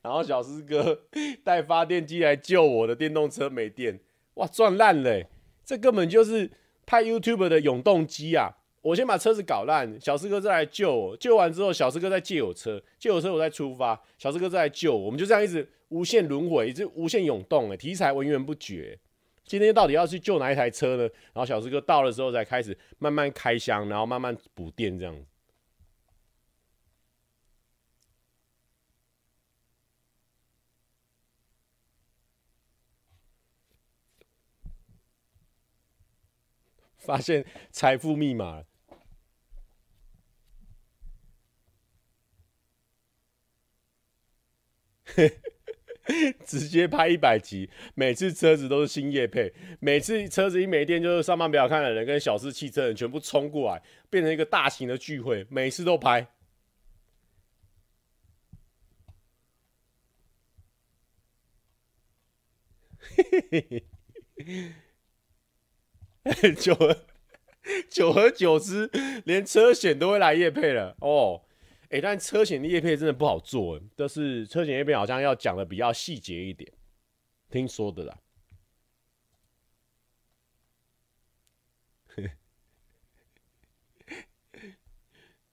[0.00, 1.02] 然后小师哥
[1.44, 4.00] 带发电机来救我的电动车没电，
[4.34, 5.24] 哇，赚烂了！
[5.64, 6.50] 这根本就是
[6.84, 8.50] 拍 YouTube 的永动机啊！
[8.82, 18.98] 我先把车子搞烂，小师哥再来救我，救完之后，小师哥再借我车，借我车我再出发，小师哥再来救我，我们就这样一直无限轮回，一直无限涌动，哎，题材源源不绝。
[19.44, 21.02] 今天到底要去救哪一台车呢？
[21.32, 25.16] 然后小师哥到了之后，才开始慢慢开箱，然后慢慢补电，这样。
[37.04, 38.66] 发现财富密码了，
[46.46, 56.26] 直接拍一百集，每次车子都是新业配，每次车子一没电，就是上班不要看的人跟小四汽车人全部冲过来，变成一个大型的聚会，每次都拍。
[63.16, 63.84] 嘿嘿嘿
[64.46, 64.72] 嘿
[66.56, 66.96] 久而
[67.88, 68.90] 久而久之，
[69.24, 71.42] 连车险都会来业配了哦。
[71.90, 76.72] 哎、但车险的业配真的不好做，但是车险业配好像要讲的比较细节一点，
[77.50, 78.18] 听说的啦。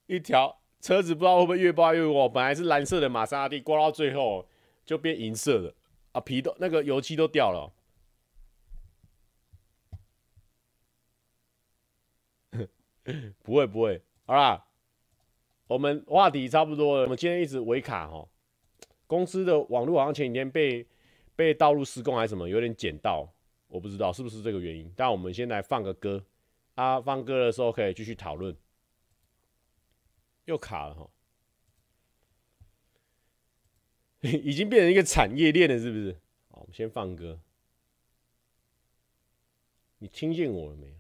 [0.08, 4.48] 一条车子不知道会不会越刮越过，本来是蓝色的玛莎拉蒂，刮到最后
[4.86, 5.76] 就变银色的
[6.14, 7.74] 啊，皮都那个油漆都掉了。
[13.44, 14.66] 不会不会，好啦，
[15.68, 17.04] 我们话题差不多了。
[17.04, 18.28] 我们今天一直维卡哦，
[19.08, 20.86] 公司的网络好像前几天被
[21.36, 23.32] 被道路施工还是什么，有点剪到，
[23.68, 24.92] 我不知道是不是这个原因。
[24.96, 26.24] 但我们先来放个歌，
[26.76, 28.56] 啊，放歌的时候可以继续讨论。
[30.46, 31.10] 又卡了哈，
[34.22, 36.14] 已经变成一个产业链了，是不是？
[36.50, 37.40] 好，我们先放歌，
[40.00, 40.99] 你听见我了没有？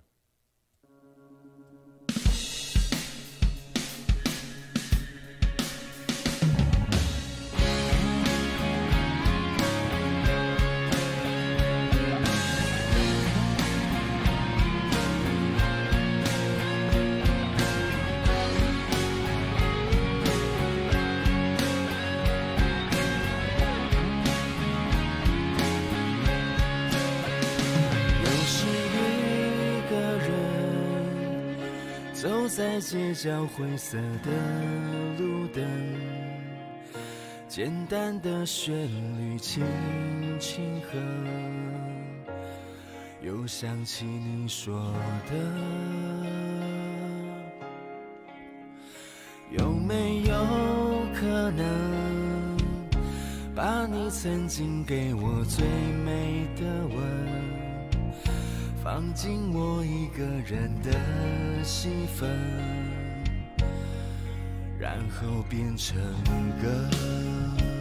[32.80, 34.32] 街角灰色的
[35.18, 35.64] 路灯，
[37.48, 38.74] 简单的旋
[39.20, 39.62] 律轻
[40.40, 40.98] 轻和，
[43.22, 44.94] 又想起你说
[45.30, 45.36] 的，
[49.52, 50.34] 有没有
[51.14, 52.58] 可能
[53.54, 55.66] 把你曾经给我最
[56.06, 57.29] 美的吻？
[58.82, 62.30] 放进我一个人的戏份，
[64.80, 65.98] 然后变成
[66.62, 67.79] 歌。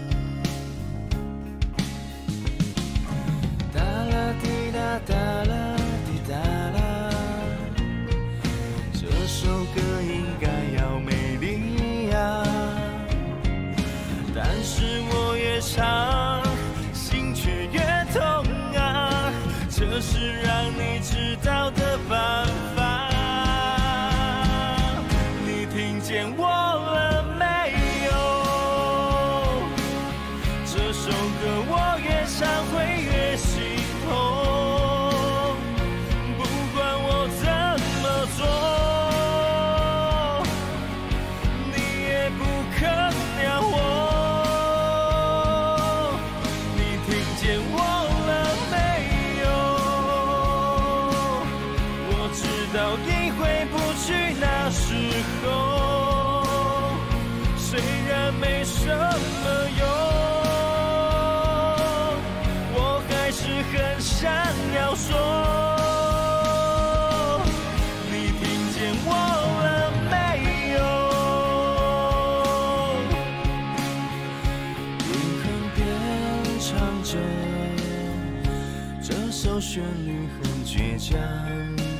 [81.11, 81.17] 唱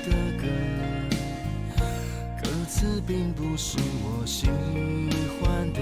[0.05, 0.45] 的歌，
[2.43, 4.51] 歌词并不是我喜
[5.41, 5.81] 欢的，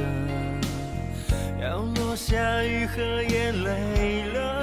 [1.61, 4.55] 要落下雨和眼泪了。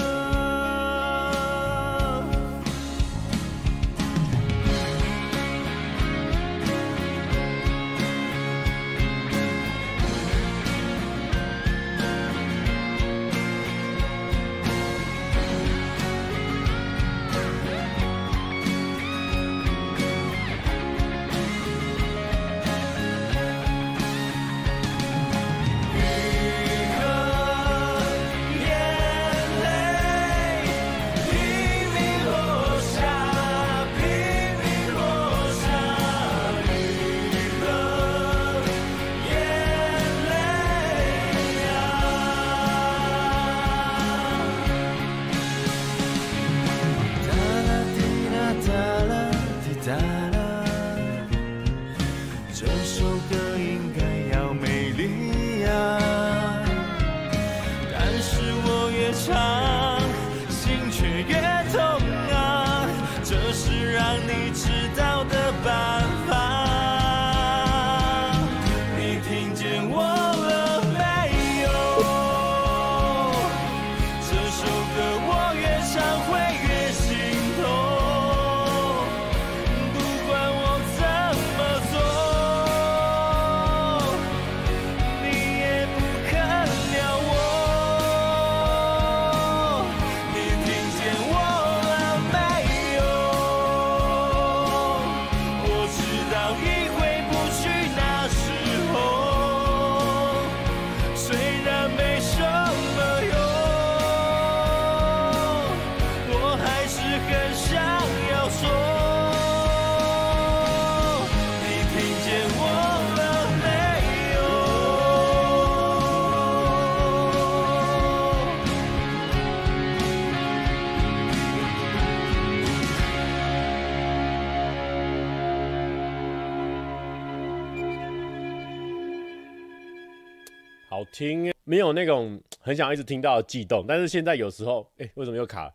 [131.63, 135.73] 没有那种很想一直听到的悸动，但是现在有时候，哎、为什么又卡了？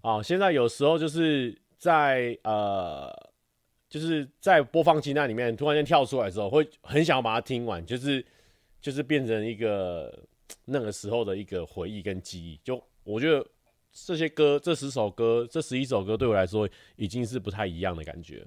[0.00, 3.10] 啊，现在有时候就是在呃，
[3.88, 8.24] 就是在播放清单里面突然间跳出来的时候，会很想要把它听完，就是
[8.80, 10.26] 就是变成一个
[10.64, 12.60] 那个时候的一个回忆跟记忆。
[12.62, 13.46] 就我觉得
[13.92, 18.46] 这些歌，这十首歌，这十一首歌对我来说已经是不太一样的感觉。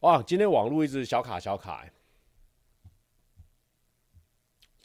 [0.00, 1.86] 哇，今天网络一直小卡小卡、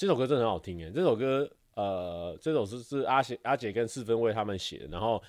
[0.02, 4.88] 这首歌真的很好听诶，这首歌，呃，这首是是阿姐阿姐跟四分卫他们写的。
[4.88, 5.22] 然后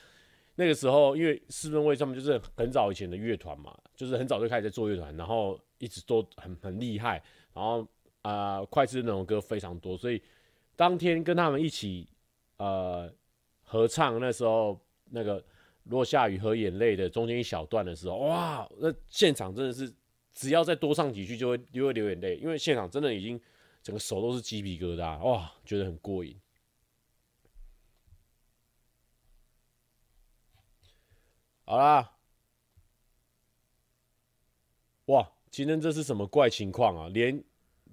[0.55, 7.23] 那个时候，因为四分卫他们就是很早以前的乐团嘛，就是很早就开始在做乐团，然后一直都很很厉害。
[7.53, 7.87] 然后
[8.23, 10.23] 啊、呃，脍炙那种歌非常多，所以
[10.75, 12.09] 当天跟他们一起
[12.57, 13.13] 呃
[13.65, 15.45] 合唱那时候那个
[15.85, 19.93] 落下雨和眼泪的中间一小段的时候，哇，那现场真的是
[20.33, 23.39] 只要再多唱几句就会就会流眼泪，因为现场真的已经。
[23.83, 26.39] 整个手都是鸡皮疙瘩，哇，觉得很过瘾。
[31.65, 32.13] 好啦，
[35.07, 37.09] 哇，今天这是什么怪情况啊？
[37.09, 37.43] 连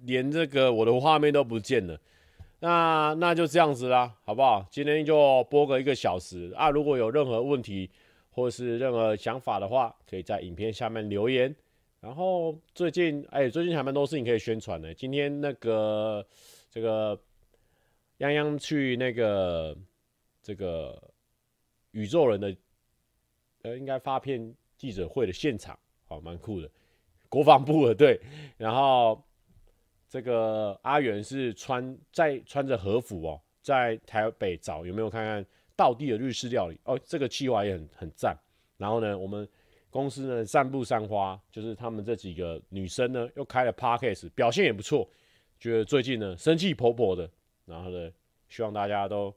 [0.02, 2.00] 连这个我的画面都不见了。
[2.60, 4.66] 那那就这样子啦，好不好？
[4.70, 6.68] 今天就播个一个小时啊。
[6.68, 7.90] 如果有任何问题
[8.30, 11.56] 或是任何想法的话，可以在影片下面留言。
[12.00, 14.94] 然后最近，哎，最近还蛮多事情可以宣传的。
[14.94, 16.26] 今天那个
[16.70, 17.14] 这个
[18.18, 19.76] 泱泱去那个
[20.42, 21.12] 这个
[21.90, 22.56] 宇宙人的
[23.62, 26.70] 呃，应该发片记者会的现场，好，蛮酷的。
[27.28, 28.18] 国防部的对，
[28.56, 29.22] 然后
[30.08, 35.44] 这个阿元是穿在穿着和服哦，在台北找有没有看看
[35.76, 38.34] 道地的日式料理哦，这个企划也很很赞。
[38.78, 39.46] 然后呢，我们。
[39.90, 45.08] 公司呢，散步三花就是他们这几个女生呢，又开了 Podcast，表现也不错。
[45.58, 47.28] 觉得最近呢，生气勃勃的，
[47.66, 48.10] 然后呢，
[48.48, 49.34] 希望大家都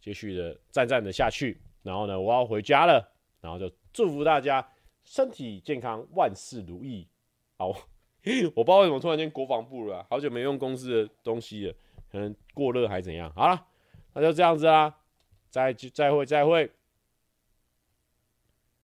[0.00, 1.60] 继续的赞赞的下去。
[1.82, 4.66] 然后呢，我要回家了，然后就祝福大家
[5.04, 7.06] 身体健康，万事如意。
[7.58, 7.68] 好，
[8.54, 11.74] 我不知道为什么突然间国防部了，好久没用公司的东西了，
[12.10, 13.30] 可能过热还怎样。
[13.34, 13.66] 好了，
[14.14, 14.96] 那就这样子啦，
[15.50, 16.70] 再再会再会。